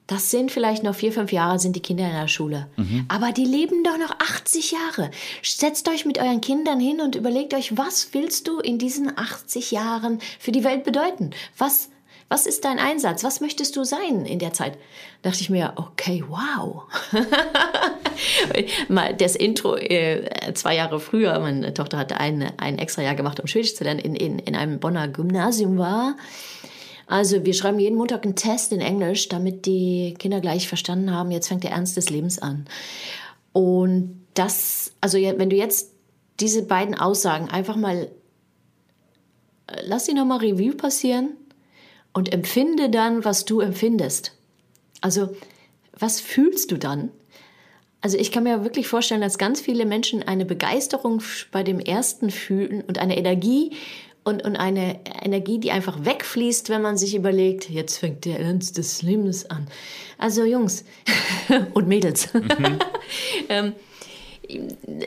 [0.08, 2.68] Das sind vielleicht noch vier, fünf Jahre, sind die Kinder in der Schule.
[2.76, 3.06] Mhm.
[3.08, 5.10] Aber die leben doch noch 80 Jahre.
[5.42, 9.72] Setzt euch mit euren Kindern hin und überlegt euch, was willst du in diesen 80
[9.72, 11.32] Jahren für die Welt bedeuten?
[11.58, 11.90] Was
[12.32, 13.26] was ist dein Einsatz?
[13.26, 14.78] Was möchtest du sein in der Zeit?
[15.22, 16.84] Da dachte ich mir, okay, wow.
[18.88, 23.42] Mal das Intro äh, zwei Jahre früher, meine Tochter hatte ein, ein extra Jahr gemacht,
[23.42, 26.16] um Schwedisch zu lernen, in, in, in einem Bonner Gymnasium war.
[27.12, 31.30] Also wir schreiben jeden Montag einen Test in Englisch, damit die Kinder gleich verstanden haben,
[31.30, 32.66] jetzt fängt der Ernst des Lebens an.
[33.52, 35.92] Und das, also wenn du jetzt
[36.40, 38.08] diese beiden Aussagen einfach mal,
[39.68, 41.32] äh, lass sie nochmal Revue passieren
[42.14, 44.32] und empfinde dann, was du empfindest.
[45.02, 45.36] Also,
[45.92, 47.12] was fühlst du dann?
[48.00, 52.32] Also ich kann mir wirklich vorstellen, dass ganz viele Menschen eine Begeisterung bei dem ersten
[52.32, 53.76] fühlen und eine Energie
[54.24, 58.78] und, und eine Energie, die einfach wegfließt, wenn man sich überlegt, jetzt fängt der Ernst
[58.78, 59.68] des Lebens an.
[60.18, 60.86] Also Jungs
[61.74, 62.34] und Mädels.
[62.34, 62.80] Mhm.
[63.50, 63.74] ähm,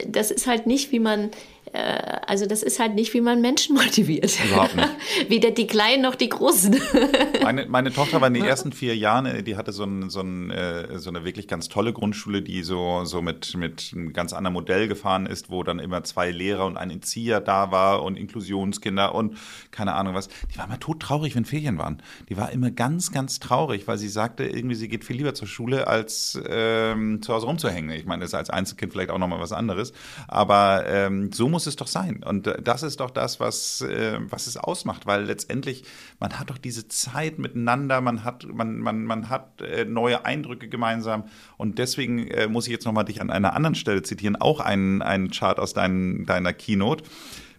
[0.07, 1.29] das ist halt nicht, wie man
[1.75, 4.37] also das ist halt nicht, wie man Menschen motiviert.
[4.45, 4.89] Überhaupt nicht.
[5.29, 6.75] Weder die Kleinen noch die Großen.
[7.43, 10.21] meine, meine Tochter war in den ersten vier Jahren, äh, die hatte so, ein, so,
[10.21, 14.33] ein, äh, so, eine wirklich ganz tolle Grundschule, die so, so mit, mit einem ganz
[14.33, 18.17] anderen Modell gefahren ist, wo dann immer zwei Lehrer und ein Entzieher da war und
[18.17, 19.37] Inklusionskinder und
[19.71, 20.29] keine Ahnung was.
[20.53, 22.01] Die war immer todtraurig, wenn Ferien waren.
[22.29, 25.47] Die war immer ganz, ganz traurig, weil sie sagte, irgendwie sie geht viel lieber zur
[25.47, 27.91] Schule, als ähm, zu Hause rumzuhängen.
[27.91, 29.93] Ich meine, das ist als Einzelkind vielleicht auch nochmal was anderes.
[30.27, 32.23] Aber ähm, so muss es doch sein.
[32.23, 35.83] Und äh, das ist doch das, was, äh, was es ausmacht, weil letztendlich,
[36.19, 40.67] man hat doch diese Zeit miteinander, man hat, man, man, man hat äh, neue Eindrücke
[40.67, 41.25] gemeinsam.
[41.57, 45.01] Und deswegen äh, muss ich jetzt nochmal dich an einer anderen Stelle zitieren, auch einen,
[45.01, 47.03] einen Chart aus dein, deiner Keynote,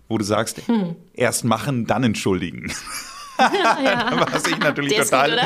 [0.09, 0.97] wo du sagst, hm.
[1.15, 2.73] erst machen, dann entschuldigen.
[3.85, 4.27] ja.
[4.33, 5.41] Was ich natürlich Der total,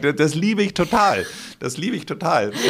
[0.00, 1.26] gut, das liebe ich total.
[1.58, 2.52] Das liebe ich total.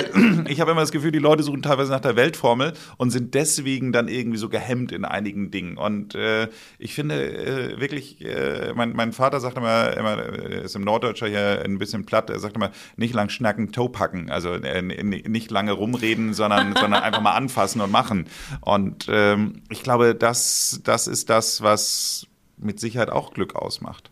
[0.48, 3.92] Ich habe immer das Gefühl, die Leute suchen teilweise nach der Weltformel und sind deswegen
[3.92, 5.76] dann irgendwie so gehemmt in einigen Dingen.
[5.76, 6.48] Und äh,
[6.78, 11.62] ich finde äh, wirklich, äh, mein, mein Vater sagt immer, immer, ist im Norddeutscher hier
[11.64, 14.30] ein bisschen platt, er sagt immer, nicht lang schnacken, Toe packen.
[14.30, 18.26] Also äh, nicht lange rumreden, sondern, sondern einfach mal anfassen und machen.
[18.60, 24.10] Und ähm, ich glaube, das, das ist das, was mit Sicherheit auch Glück ausmacht.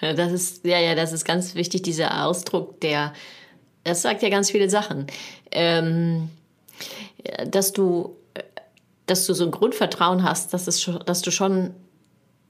[0.00, 3.14] Das ist, ja, ja, das ist ganz wichtig, dieser Ausdruck, der,
[3.84, 5.06] das sagt ja ganz viele Sachen.
[5.50, 6.30] Ähm,
[7.46, 8.16] dass du,
[9.06, 11.74] dass du so ein Grundvertrauen hast, dass, es, dass du schon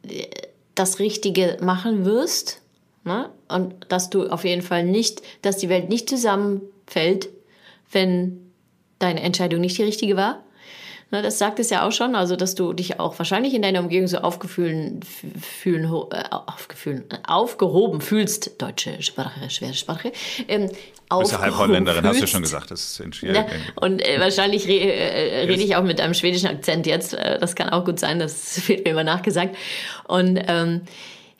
[0.02, 0.26] äh,
[0.74, 2.60] das Richtige machen wirst.
[3.04, 3.30] Ne?
[3.48, 7.28] Und dass du auf jeden Fall nicht, dass die Welt nicht zusammenfällt,
[7.92, 8.50] wenn
[8.98, 10.42] deine Entscheidung nicht die richtige war.
[11.12, 13.78] Ne, das sagt es ja auch schon, also dass du dich auch wahrscheinlich in deiner
[13.78, 15.00] Umgebung so aufgefühlen,
[15.40, 20.10] fühlen, äh, aufgefühlen, aufgehoben fühlst, deutsche Sprache, schwere Sprache.
[20.48, 20.68] Ähm,
[21.08, 22.72] du bist ja Halbholländerin, hast du schon gesagt.
[22.72, 23.46] Das ist ja,
[23.76, 27.14] und äh, wahrscheinlich re äh, rede ich auch mit einem schwedischen Akzent jetzt.
[27.14, 29.56] Äh, das kann auch gut sein, das wird mir immer nachgesagt.
[30.08, 30.80] Und ähm,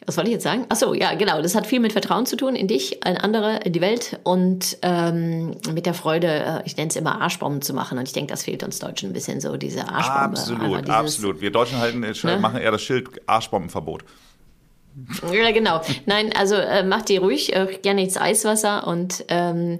[0.07, 0.67] was wollte ich jetzt sagen?
[0.69, 1.43] Ach so, ja, genau.
[1.43, 4.79] Das hat viel mit Vertrauen zu tun in dich, in andere, in die Welt und
[4.83, 7.99] ähm, mit der Freude, äh, ich nenne es immer Arschbomben zu machen.
[7.99, 10.39] Und ich denke, das fehlt uns Deutschen ein bisschen so, diese Arschbombe.
[10.39, 11.41] Absolut, dieses, absolut.
[11.41, 12.39] Wir Deutschen halten, äh, ne?
[12.39, 14.05] machen eher das Schild Arschbombenverbot.
[15.31, 15.83] Ja, genau.
[16.07, 19.79] Nein, also äh, macht die ruhig, äh, gerne ins Eiswasser und ähm,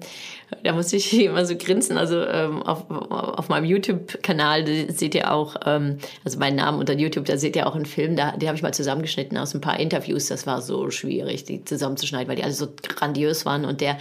[0.63, 1.97] da muss ich immer so grinsen.
[1.97, 7.25] Also ähm, auf, auf meinem YouTube-Kanal seht ihr auch, ähm, also meinen Namen unter YouTube,
[7.27, 9.79] da seht ihr auch einen Film, da, den habe ich mal zusammengeschnitten aus ein paar
[9.79, 10.27] Interviews.
[10.27, 13.65] Das war so schwierig, die zusammenzuschneiden, weil die alle so grandios waren.
[13.65, 13.99] Und der,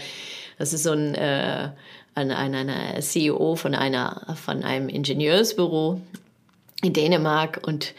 [0.57, 1.69] das ist so ein, äh,
[2.15, 6.01] ein, ein, ein CEO von, einer, von einem Ingenieursbüro
[6.81, 7.93] in Dänemark und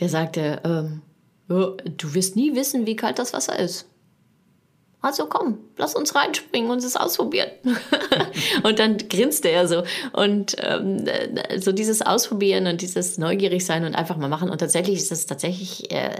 [0.00, 1.02] der sagte, ähm,
[1.48, 3.87] du wirst nie wissen, wie kalt das Wasser ist.
[5.00, 7.50] Also komm, lass uns reinspringen und es ausprobieren.
[8.64, 9.84] und dann grinste er so.
[10.12, 11.04] Und ähm,
[11.56, 14.50] so dieses Ausprobieren und dieses neugierig sein und einfach mal machen.
[14.50, 16.10] Und tatsächlich ist es tatsächlich äh,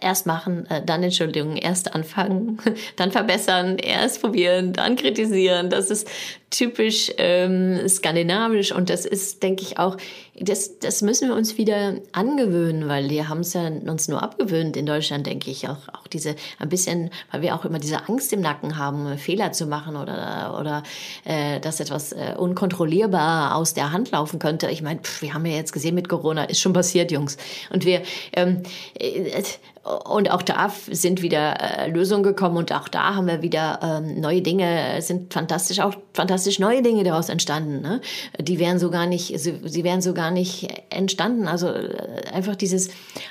[0.00, 2.58] erst machen, äh, dann Entschuldigung, erst anfangen,
[2.96, 5.68] dann verbessern, erst probieren, dann kritisieren.
[5.68, 6.08] Das ist
[6.50, 9.96] typisch ähm, skandinavisch und das ist, denke ich, auch,
[10.38, 14.76] das, das müssen wir uns wieder angewöhnen, weil wir haben es ja uns nur abgewöhnt
[14.76, 18.32] in Deutschland, denke ich, auch, auch diese ein bisschen, weil wir auch immer diese Angst
[18.32, 20.82] im Nacken haben, Fehler zu machen oder, oder
[21.24, 24.70] äh, dass etwas äh, unkontrollierbar aus der Hand laufen könnte.
[24.70, 27.36] Ich meine, wir haben ja jetzt gesehen mit Corona, ist schon passiert, Jungs.
[27.72, 28.62] Und wir, ähm,
[28.98, 29.42] äh,
[29.82, 34.20] und auch da sind wieder äh, Lösungen gekommen und auch da haben wir wieder ähm,
[34.20, 37.80] neue Dinge, sind fantastisch, auch fantastisch neue Dinge daraus entstanden.
[37.80, 38.02] Ne?
[38.38, 41.48] Die wären so gar nicht, sie, sie wären so gar nicht entstanden.
[41.48, 42.88] Also äh, einfach dieses,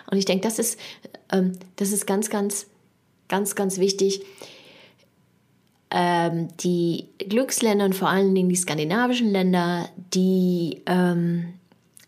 [0.09, 0.79] und ich denke, das ist,
[1.31, 2.65] ähm, das ist ganz, ganz,
[3.27, 4.23] ganz, ganz wichtig.
[5.91, 11.58] Ähm, die Glücksländer und vor allen Dingen die skandinavischen Länder, die ähm,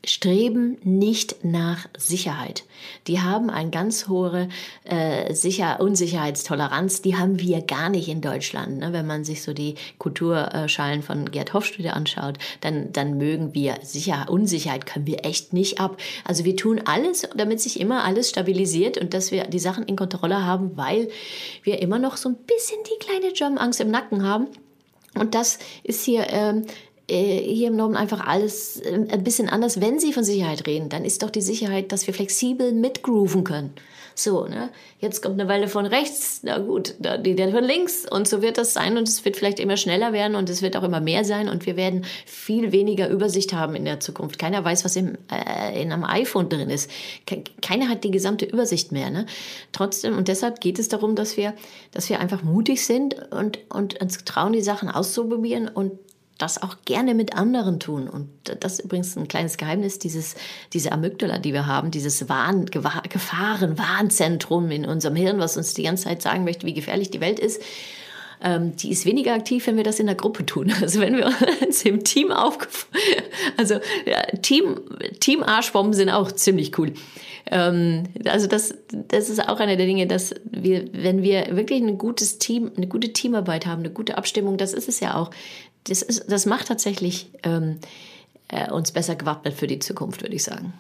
[0.04, 2.64] streben nicht nach Sicherheit.
[3.08, 4.50] Die haben eine ganz hohe
[4.84, 7.02] äh, Sicher Unsicherheitstoleranz.
[7.02, 8.80] Die haben wir gar nicht in Deutschland.
[8.80, 8.94] Ne?
[8.94, 14.30] Wenn man sich so die Kulturschalen von Gerd Hofstede anschaut, dann, dann mögen wir Sicherheit,
[14.30, 15.98] Unsicherheit können wir echt nicht ab.
[16.26, 19.96] Also wir tun alles, damit sich immer alles stabilisiert und dass wir die Sachen in
[19.96, 21.10] Kontrolle haben, weil
[21.64, 24.48] wir immer noch so ein bisschen die kleine German-Angst im Nacken haben.
[25.14, 26.72] Und das ist hier ähm, äh,
[27.10, 29.82] hier im Norden einfach alles äh, ein bisschen anders.
[29.82, 33.74] Wenn Sie von Sicherheit reden, dann ist doch die Sicherheit, dass wir flexibel mitgrooven können.
[34.16, 34.70] So, ne?
[35.00, 36.96] Jetzt kommt eine Welle von rechts, na gut,
[37.26, 40.14] die dann von links und so wird das sein und es wird vielleicht immer schneller
[40.14, 43.76] werden und es wird auch immer mehr sein und wir werden viel weniger Übersicht haben
[43.76, 44.38] in der Zukunft.
[44.38, 46.90] Keiner weiß, was im, äh, in einem iPhone drin ist.
[47.62, 49.26] Keiner hat die gesamte Übersicht mehr, ne?
[49.72, 51.54] Trotzdem und deshalb geht es darum, dass wir,
[51.92, 55.94] dass wir einfach mutig sind und, und uns trauen, die Sachen auszuprobieren und
[56.42, 58.08] das auch gerne mit anderen tun.
[58.08, 58.30] Und
[58.60, 60.36] das ist übrigens ein kleines Geheimnis, dieses,
[60.74, 65.84] diese Amygdala, die wir haben, dieses Wahn, Gefahren, Warnzentrum in unserem Hirn, was uns die
[65.84, 67.62] ganze Zeit sagen möchte, wie gefährlich die Welt ist.
[68.44, 70.74] Ähm, die ist weniger aktiv, wenn wir das in der Gruppe tun.
[70.82, 71.32] Also wenn wir
[71.66, 73.24] uns im Team aufgefallen,
[73.58, 73.76] also
[74.06, 74.80] ja, Team,
[75.20, 76.94] Team Arschbomben sind auch ziemlich cool.
[77.50, 81.98] Ähm, also das, das ist auch eine der Dinge, dass wir, wenn wir wirklich ein
[81.98, 85.30] gutes Team, eine gute Teamarbeit haben, eine gute Abstimmung, das ist es ja auch,
[85.86, 87.80] das, ist, das macht tatsächlich ähm,
[88.48, 90.74] äh, uns besser gewappnet für die Zukunft, würde ich sagen.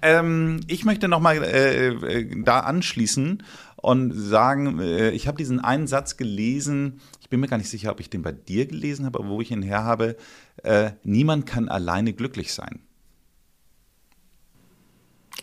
[0.00, 3.42] Ähm, ich möchte nochmal äh, äh, da anschließen
[3.76, 7.90] und sagen, äh, ich habe diesen einen Satz gelesen, ich bin mir gar nicht sicher,
[7.90, 10.16] ob ich den bei dir gelesen habe, aber wo ich ihn her habe,
[10.62, 12.80] äh, niemand kann alleine glücklich sein.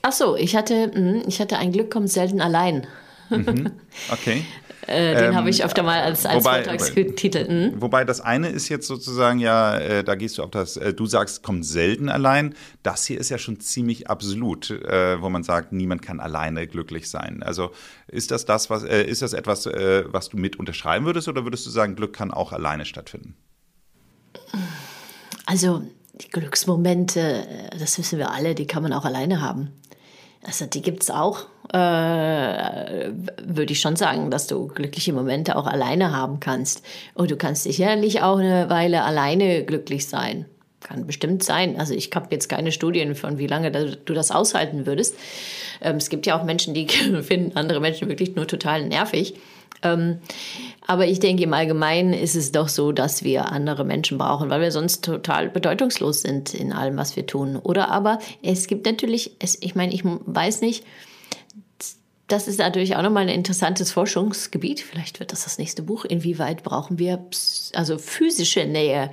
[0.01, 2.87] Ach so, ich hatte, hm, ich hatte ein Glück kommt selten allein.
[3.29, 3.71] Mhm.
[4.11, 4.45] Okay.
[4.87, 7.47] Äh, den ähm, habe ich öfter mal als, als wobei, Vortragstitel.
[7.47, 7.81] Hm?
[7.81, 11.05] Wobei das eine ist jetzt sozusagen ja, äh, da gehst du auf das, äh, du
[11.05, 12.55] sagst, kommt selten allein.
[12.83, 17.09] Das hier ist ja schon ziemlich absolut, äh, wo man sagt, niemand kann alleine glücklich
[17.09, 17.43] sein.
[17.43, 17.71] Also
[18.07, 21.43] ist das das, was, äh, ist das etwas, äh, was du mit unterschreiben würdest oder
[21.43, 23.35] würdest du sagen, Glück kann auch alleine stattfinden?
[25.45, 29.71] Also die Glücksmomente, das wissen wir alle, die kann man auch alleine haben.
[30.43, 33.11] Also die gibt es auch, äh,
[33.43, 36.83] würde ich schon sagen, dass du glückliche Momente auch alleine haben kannst.
[37.13, 40.45] Und du kannst sicherlich auch eine Weile alleine glücklich sein.
[40.81, 41.77] Kann bestimmt sein.
[41.77, 45.15] Also ich habe jetzt keine Studien von, wie lange du das aushalten würdest.
[45.81, 46.87] Ähm, es gibt ja auch Menschen, die
[47.21, 49.35] finden andere Menschen wirklich nur total nervig.
[49.81, 50.19] Ähm,
[50.85, 54.61] aber ich denke, im Allgemeinen ist es doch so, dass wir andere Menschen brauchen, weil
[54.61, 57.55] wir sonst total bedeutungslos sind in allem, was wir tun.
[57.55, 60.83] Oder aber es gibt natürlich, es, ich meine, ich weiß nicht,
[62.27, 64.81] das ist natürlich auch nochmal ein interessantes Forschungsgebiet.
[64.81, 66.05] Vielleicht wird das das nächste Buch.
[66.05, 67.25] Inwieweit brauchen wir
[67.73, 69.11] also physische Nähe?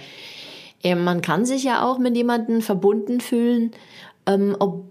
[0.85, 3.73] Man kann sich ja auch mit jemandem verbunden fühlen,
[4.27, 4.85] ähm, ob,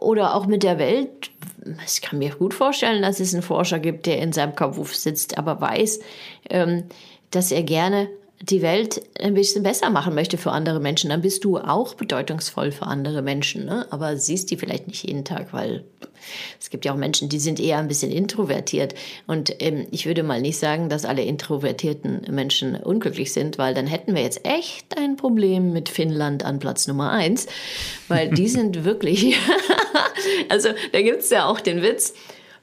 [0.00, 1.30] oder auch mit der Welt.
[1.86, 5.38] Ich kann mir gut vorstellen, dass es einen Forscher gibt, der in seinem Kabuff sitzt,
[5.38, 6.00] aber weiß,
[6.50, 6.84] ähm,
[7.30, 8.08] dass er gerne
[8.42, 12.70] die Welt ein bisschen besser machen möchte für andere Menschen, dann bist du auch bedeutungsvoll
[12.70, 13.64] für andere Menschen.
[13.64, 13.86] Ne?
[13.90, 15.84] Aber siehst die vielleicht nicht jeden Tag, weil
[16.60, 18.94] es gibt ja auch Menschen, die sind eher ein bisschen introvertiert.
[19.26, 23.86] Und ähm, ich würde mal nicht sagen, dass alle introvertierten Menschen unglücklich sind, weil dann
[23.86, 27.46] hätten wir jetzt echt ein Problem mit Finnland an Platz Nummer eins,
[28.08, 29.36] weil die sind wirklich,
[30.50, 32.12] also da gibt es ja auch den Witz,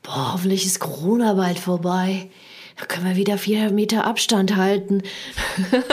[0.03, 2.30] boah, hoffentlich ist Corona bald vorbei
[2.78, 5.03] da können wir wieder vier Meter Abstand halten.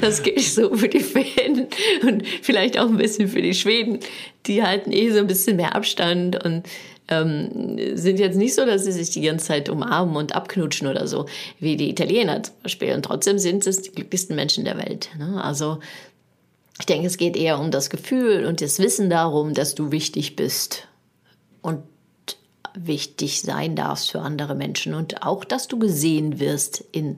[0.00, 1.68] das gilt so für die Fäden
[2.02, 4.00] und vielleicht auch ein bisschen für die Schweden.
[4.46, 6.64] Die halten eh so ein bisschen mehr Abstand und
[7.08, 11.06] ähm, sind jetzt nicht so, dass sie sich die ganze Zeit umarmen und abknutschen oder
[11.06, 11.26] so,
[11.58, 12.94] wie die Italiener zum Beispiel.
[12.94, 15.10] Und trotzdem sind es die glücklichsten Menschen der Welt.
[15.18, 15.42] Ne?
[15.42, 15.80] Also
[16.78, 20.36] ich denke, es geht eher um das Gefühl und das Wissen darum, dass du wichtig
[20.36, 20.86] bist.
[21.62, 21.82] Und
[22.74, 27.16] wichtig sein darfst für andere Menschen und auch, dass du gesehen wirst in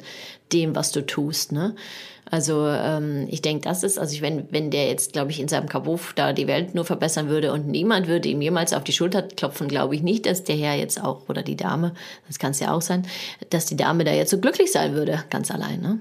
[0.52, 1.52] dem, was du tust.
[1.52, 1.74] Ne?
[2.30, 5.48] Also ähm, ich denke, das ist, also ich, wenn, wenn der jetzt, glaube ich, in
[5.48, 8.92] seinem Kabuff da die Welt nur verbessern würde und niemand würde ihm jemals auf die
[8.92, 11.92] Schulter klopfen, glaube ich nicht, dass der Herr jetzt auch, oder die Dame,
[12.28, 13.06] das kann es ja auch sein,
[13.50, 15.80] dass die Dame da jetzt so glücklich sein würde, ganz allein.
[15.82, 15.98] Ne?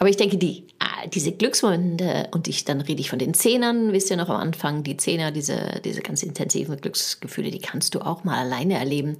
[0.00, 3.92] Aber ich denke, die, ah, diese Glücksmomente, und ich, dann rede ich von den Zehnern,
[3.92, 8.00] wisst ihr noch am Anfang, die Zehner, diese, diese ganz intensiven Glücksgefühle, die kannst du
[8.00, 9.18] auch mal alleine erleben.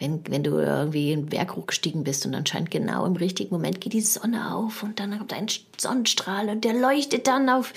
[0.00, 3.92] Wenn, wenn du irgendwie einen Berg hochgestiegen bist und anscheinend genau im richtigen Moment geht
[3.92, 5.46] die Sonne auf und dann kommt ein
[5.76, 7.72] Sonnenstrahl und der leuchtet dann auf.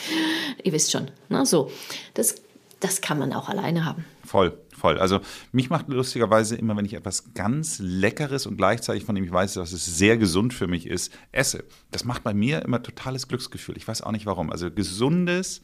[0.64, 1.46] Ihr wisst schon, ne?
[1.46, 1.70] so.
[2.16, 2.34] Das,
[2.80, 4.06] das kann man auch alleine haben.
[4.26, 4.98] Voll voll.
[4.98, 5.20] Also
[5.52, 9.54] mich macht lustigerweise immer, wenn ich etwas ganz Leckeres und gleichzeitig von dem ich weiß,
[9.54, 11.64] dass es sehr gesund für mich ist, esse.
[11.92, 13.78] Das macht bei mir immer totales Glücksgefühl.
[13.78, 14.52] Ich weiß auch nicht warum.
[14.52, 15.62] Also gesundes,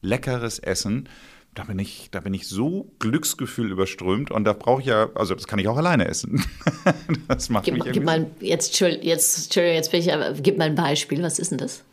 [0.00, 1.08] leckeres Essen.
[1.54, 5.36] Da bin ich, da bin ich so Glücksgefühl überströmt und da brauche ich ja, also
[5.36, 6.44] das kann ich auch alleine essen.
[7.28, 10.74] das macht gib, mich gib mal, jetzt, jetzt, jetzt bin ich, aber gib mal ein
[10.74, 11.22] Beispiel.
[11.22, 11.84] Was ist denn das?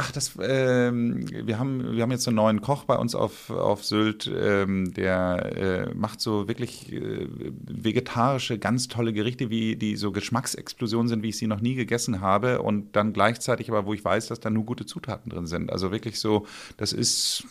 [0.00, 3.84] Ach, das, ähm, wir, haben, wir haben jetzt einen neuen Koch bei uns auf, auf
[3.84, 7.26] Sylt, ähm, der äh, macht so wirklich äh,
[7.66, 12.20] vegetarische, ganz tolle Gerichte, wie die so Geschmacksexplosionen sind, wie ich sie noch nie gegessen
[12.20, 12.62] habe.
[12.62, 15.72] Und dann gleichzeitig aber, wo ich weiß, dass da nur gute Zutaten drin sind.
[15.72, 16.46] Also wirklich so,
[16.76, 17.44] das ist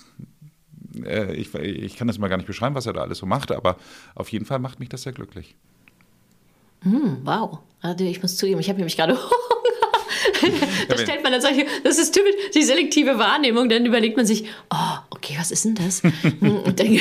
[1.04, 3.52] äh, ich, ich kann das mal gar nicht beschreiben, was er da alles so macht,
[3.52, 3.76] aber
[4.16, 5.58] auf jeden Fall macht mich das sehr glücklich.
[6.84, 7.60] Mm, wow.
[7.82, 9.18] Also ich muss zugeben, ich habe nämlich gerade
[10.88, 14.46] da stellt man dann solche, das ist typisch die selektive Wahrnehmung, dann überlegt man sich,
[14.72, 16.02] oh, okay, was ist denn das?
[16.42, 17.00] Und dann,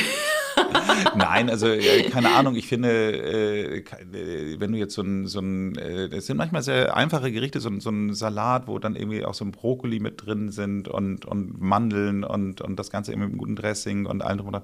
[1.15, 1.67] Nein, also
[2.11, 2.57] keine Ahnung.
[2.57, 6.63] Ich finde, äh, äh, wenn du jetzt so ein, so ein, äh, es sind manchmal
[6.63, 10.25] sehr einfache Gerichte, so, so ein Salat, wo dann irgendwie auch so ein Brokkoli mit
[10.25, 14.23] drin sind und, und Mandeln und, und das Ganze irgendwie mit einem guten Dressing und
[14.23, 14.63] allem drum und dran.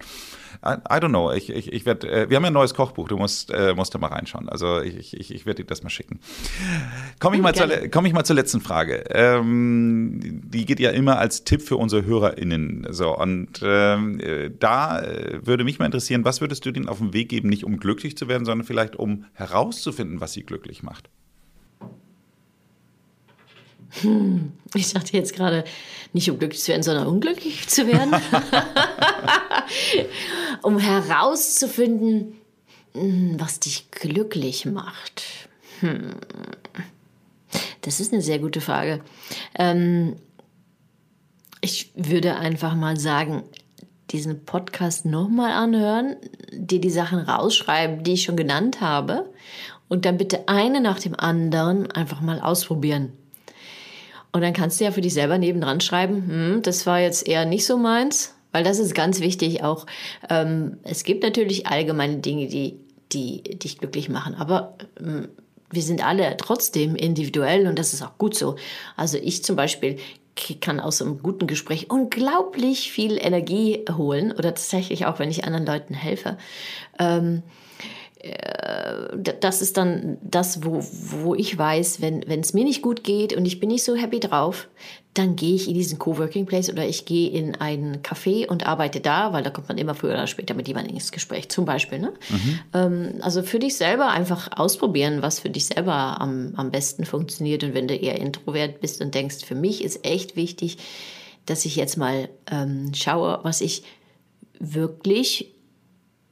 [0.65, 1.33] I, I don't know.
[1.33, 3.09] Ich, ich, ich werde, wir haben ja ein neues Kochbuch.
[3.09, 4.49] Du musst, äh, musst da mal reinschauen.
[4.49, 6.21] Also ich, ich, ich werde dir das mal schicken.
[7.19, 9.05] Komme ich, mal zur, komm ich mal zur letzten Frage.
[9.11, 12.87] Ähm, die geht ja immer als Tipp für unsere HörerInnen.
[12.91, 14.21] So und ähm,
[14.59, 15.03] da
[15.43, 18.17] würde mich mal interessieren, was würdest du denen auf den Weg geben, nicht um glücklich
[18.17, 21.11] zu werden, sondern vielleicht um herauszufinden, was sie glücklich macht?
[24.01, 25.65] Hm, ich dachte jetzt gerade,
[26.13, 28.15] nicht um glücklich zu werden, sondern unglücklich zu werden.
[30.63, 32.35] um herauszufinden,
[32.95, 35.49] hm, was dich glücklich macht.
[35.81, 36.15] Hm.
[37.83, 39.03] Das ist eine sehr gute Frage.
[39.59, 40.17] Ähm,
[41.61, 43.43] ich würde einfach mal sagen,
[44.13, 46.17] diesen Podcast nochmal anhören,
[46.53, 49.31] dir die Sachen rausschreiben, die ich schon genannt habe
[49.89, 53.13] und dann bitte eine nach dem anderen einfach mal ausprobieren.
[54.33, 57.45] Und dann kannst du ja für dich selber nebendran schreiben, hm, das war jetzt eher
[57.45, 59.87] nicht so meins, weil das ist ganz wichtig auch.
[60.31, 62.79] Ähm, es gibt natürlich allgemeine Dinge, die,
[63.13, 65.29] die dich glücklich machen, aber ähm,
[65.71, 68.57] wir sind alle trotzdem individuell und das ist auch gut so.
[68.97, 69.99] Also ich zum Beispiel
[70.61, 75.67] kann aus einem guten Gespräch unglaublich viel Energie holen oder tatsächlich auch, wenn ich anderen
[75.67, 76.39] Leuten helfe.
[76.99, 77.43] Ähm,
[78.19, 79.09] äh,
[79.41, 83.45] das ist dann das, wo, wo ich weiß, wenn es mir nicht gut geht und
[83.45, 84.69] ich bin nicht so happy drauf,
[85.15, 89.01] dann gehe ich in diesen Coworking Place oder ich gehe in einen Café und arbeite
[89.01, 91.99] da, weil da kommt man immer früher oder später mit jemandem ins Gespräch, zum Beispiel.
[91.99, 92.15] Ne?
[92.31, 92.59] Mhm.
[92.73, 97.63] Ähm, also für dich selber einfach ausprobieren, was für dich selber am, am besten funktioniert.
[97.63, 100.79] Und wenn du eher introvert bist und denkst, für mich ist echt wichtig,
[101.45, 103.83] dass ich jetzt mal ähm, schaue, was ich
[104.59, 105.53] wirklich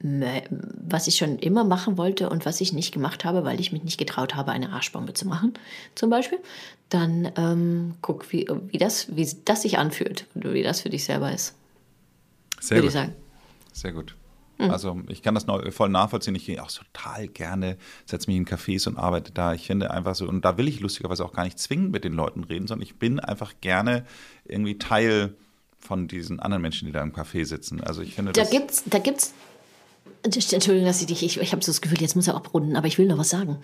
[0.03, 3.83] was ich schon immer machen wollte und was ich nicht gemacht habe, weil ich mich
[3.83, 5.53] nicht getraut habe, eine Arschbombe zu machen,
[5.95, 6.39] zum Beispiel,
[6.89, 11.03] dann ähm, guck, wie, wie, das, wie das sich anfühlt und wie das für dich
[11.03, 11.55] selber ist.
[12.59, 12.87] Sehr würde gut.
[12.87, 13.15] ich sagen.
[13.73, 14.15] Sehr gut.
[14.57, 14.71] Mhm.
[14.71, 16.35] Also ich kann das voll nachvollziehen.
[16.35, 19.53] Ich gehe auch total gerne, setze mich in Cafés und arbeite da.
[19.53, 22.13] Ich finde einfach so, und da will ich lustigerweise auch gar nicht zwingend mit den
[22.13, 24.05] Leuten reden, sondern ich bin einfach gerne
[24.45, 25.35] irgendwie Teil
[25.79, 27.81] von diesen anderen Menschen, die da im Café sitzen.
[27.81, 29.33] Also ich finde da gibt's, da gibt's
[30.23, 32.87] Entschuldigung, dass ich dich, ich, ich habe so das Gefühl, jetzt muss er abrunden, aber
[32.87, 33.57] ich will noch was sagen.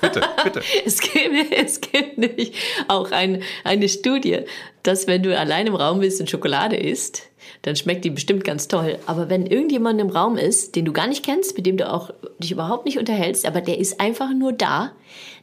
[0.00, 0.62] Bitte, bitte.
[0.86, 2.52] es, gibt, es gibt nämlich
[2.88, 4.40] auch ein, eine Studie,
[4.82, 7.22] dass wenn du allein im Raum bist und Schokolade isst,
[7.62, 8.98] dann schmeckt die bestimmt ganz toll.
[9.06, 12.10] Aber wenn irgendjemand im Raum ist, den du gar nicht kennst, mit dem du auch
[12.38, 14.92] dich überhaupt nicht unterhältst, aber der ist einfach nur da,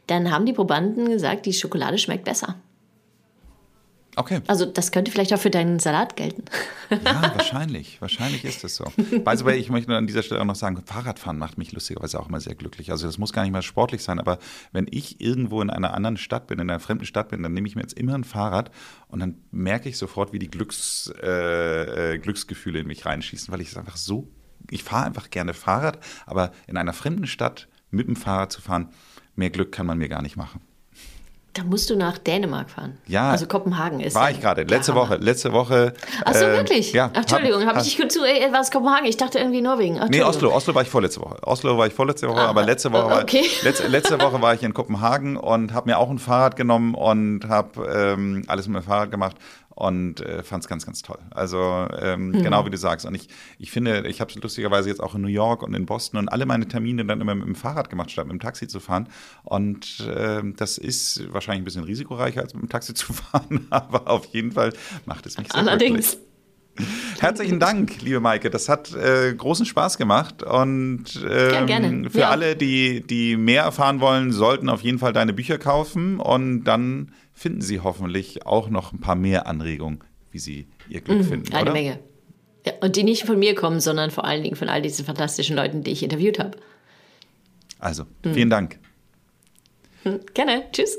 [0.06, 2.56] dann haben die Probanden gesagt, die Schokolade schmeckt besser.
[4.18, 4.40] Okay.
[4.46, 6.44] Also das könnte vielleicht auch für deinen Salat gelten.
[6.90, 8.00] Ja, wahrscheinlich.
[8.00, 8.84] Wahrscheinlich ist es so.
[8.96, 12.18] By the way, ich möchte an dieser Stelle auch noch sagen, Fahrradfahren macht mich lustigerweise
[12.18, 12.90] auch immer sehr glücklich.
[12.90, 14.38] Also das muss gar nicht mal sportlich sein, aber
[14.72, 17.68] wenn ich irgendwo in einer anderen Stadt bin, in einer fremden Stadt bin, dann nehme
[17.68, 18.70] ich mir jetzt immer ein Fahrrad
[19.08, 23.60] und dann merke ich sofort, wie die Glücks, äh, äh Glücksgefühle in mich reinschießen, weil
[23.60, 24.28] ich es einfach so,
[24.70, 28.88] ich fahre einfach gerne Fahrrad, aber in einer fremden Stadt mit dem Fahrrad zu fahren,
[29.34, 30.62] mehr Glück kann man mir gar nicht machen.
[31.56, 32.98] Da musst du nach Dänemark fahren.
[33.06, 33.30] Ja.
[33.30, 34.14] Also Kopenhagen ist.
[34.14, 34.64] War ich gerade.
[34.64, 35.16] Letzte Woche.
[35.16, 35.94] Letzte Woche.
[36.22, 36.92] Ach so, äh, wirklich?
[36.92, 37.08] Ja.
[37.14, 38.24] Ach, Entschuldigung, habe ich dich zu.
[38.24, 39.06] Äh, war es Kopenhagen?
[39.06, 39.98] Ich dachte irgendwie Norwegen.
[39.98, 40.54] Ach, nee, Oslo.
[40.54, 41.38] Oslo war ich vorletzte Woche.
[41.46, 43.40] Oslo war ich vorletzte Woche, ah, aber letzte Woche, okay.
[43.40, 46.94] war, letzte, letzte Woche war ich in Kopenhagen und habe mir auch ein Fahrrad genommen
[46.94, 49.36] und habe ähm, alles mit dem Fahrrad gemacht
[49.76, 51.18] und äh, fand es ganz, ganz toll.
[51.30, 52.42] Also ähm, mhm.
[52.42, 53.04] genau wie du sagst.
[53.04, 55.84] Und ich, ich finde, ich habe es lustigerweise jetzt auch in New York und in
[55.84, 58.68] Boston und alle meine Termine dann immer mit dem Fahrrad gemacht, statt mit dem Taxi
[58.68, 59.08] zu fahren.
[59.44, 64.08] Und äh, das ist wahrscheinlich ein bisschen risikoreicher, als mit dem Taxi zu fahren, aber
[64.08, 64.72] auf jeden Fall
[65.04, 66.12] macht es mich sehr Allerdings.
[66.12, 66.26] Glücklich.
[67.20, 68.50] Herzlichen Dank, liebe Maike.
[68.50, 70.42] Das hat äh, großen Spaß gemacht.
[70.42, 72.10] Und ähm, ja, gerne.
[72.10, 72.30] für ja.
[72.30, 76.20] alle, die, die mehr erfahren wollen, sollten auf jeden Fall deine Bücher kaufen.
[76.20, 80.00] Und dann finden Sie hoffentlich auch noch ein paar mehr Anregungen,
[80.32, 81.52] wie Sie Ihr Glück mhm, finden.
[81.52, 81.72] Eine oder?
[81.72, 81.98] Menge.
[82.64, 85.54] Ja, und die nicht von mir kommen, sondern vor allen Dingen von all diesen fantastischen
[85.54, 86.58] Leuten, die ich interviewt habe.
[87.78, 88.34] Also, mhm.
[88.34, 88.78] vielen Dank.
[90.02, 90.64] Hm, gerne.
[90.72, 90.98] Tschüss.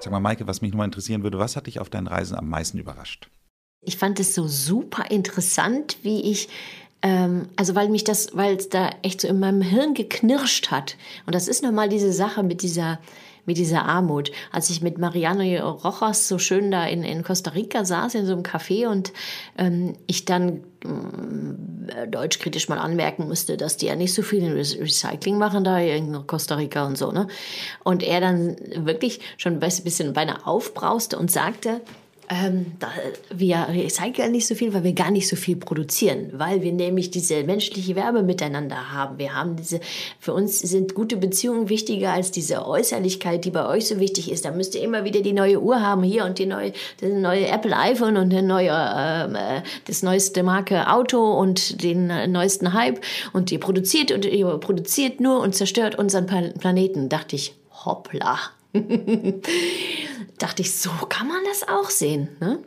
[0.00, 2.48] Sag mal, Maike, was mich nochmal interessieren würde, was hat dich auf deinen Reisen am
[2.48, 3.30] meisten überrascht?
[3.80, 6.48] Ich fand es so super interessant, wie ich
[7.04, 10.96] ähm, also weil mich das, weil es da echt so in meinem Hirn geknirscht hat.
[11.26, 12.98] Und das ist nochmal diese Sache mit dieser,
[13.44, 14.32] mit dieser Armut.
[14.50, 18.32] Als ich mit Mariano Rojas so schön da in, in Costa Rica saß, in so
[18.32, 19.12] einem Café und
[19.58, 20.64] ähm, ich dann
[21.94, 25.78] äh, deutschkritisch mal anmerken musste, dass die ja nicht so viel in Recycling machen da
[25.78, 27.28] in Costa Rica und so, ne?
[27.82, 31.82] Und er dann wirklich schon ein bisschen beinahe aufbrauste und sagte,
[32.28, 32.88] ähm, da,
[33.34, 37.10] wir recyceln nicht so viel, weil wir gar nicht so viel produzieren, weil wir nämlich
[37.10, 39.18] diese menschliche Werbe miteinander haben.
[39.18, 39.80] Wir haben diese,
[40.18, 44.44] für uns sind gute Beziehungen wichtiger als diese Äußerlichkeit, die bei euch so wichtig ist.
[44.44, 47.46] Da müsst ihr immer wieder die neue Uhr haben hier und die neue, das neue
[47.46, 53.00] Apple iPhone und den neue, ähm, äh, das neueste Marke Auto und den neuesten Hype
[53.32, 57.08] und ihr produziert und ihr produziert nur und zerstört unseren Planeten.
[57.08, 57.54] Dachte ich,
[57.84, 58.38] hoppla.
[60.38, 62.28] Dachte ich, so kann man das auch sehen.
[62.40, 62.58] Ne?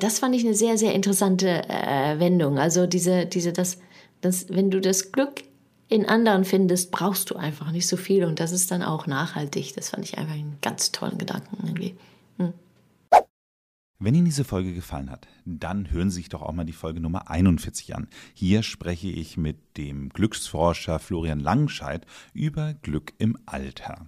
[0.00, 2.58] Das fand ich eine sehr, sehr interessante äh, Wendung.
[2.58, 3.78] Also diese, diese, das,
[4.20, 5.44] das, wenn du das Glück
[5.88, 9.74] in anderen findest, brauchst du einfach nicht so viel und das ist dann auch nachhaltig.
[9.74, 11.96] Das fand ich einfach einen ganz tollen Gedanken irgendwie.
[12.38, 12.52] Hm.
[13.98, 17.00] Wenn Ihnen diese Folge gefallen hat, dann hören Sie sich doch auch mal die Folge
[17.00, 18.08] Nummer 41 an.
[18.34, 24.06] Hier spreche ich mit dem Glücksforscher Florian Langenscheid über Glück im Alter.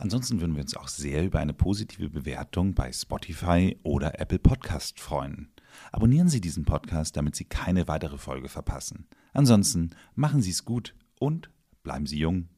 [0.00, 5.00] Ansonsten würden wir uns auch sehr über eine positive Bewertung bei Spotify oder Apple Podcast
[5.00, 5.48] freuen.
[5.90, 9.08] Abonnieren Sie diesen Podcast, damit Sie keine weitere Folge verpassen.
[9.32, 11.50] Ansonsten machen Sie es gut und
[11.82, 12.48] bleiben Sie jung.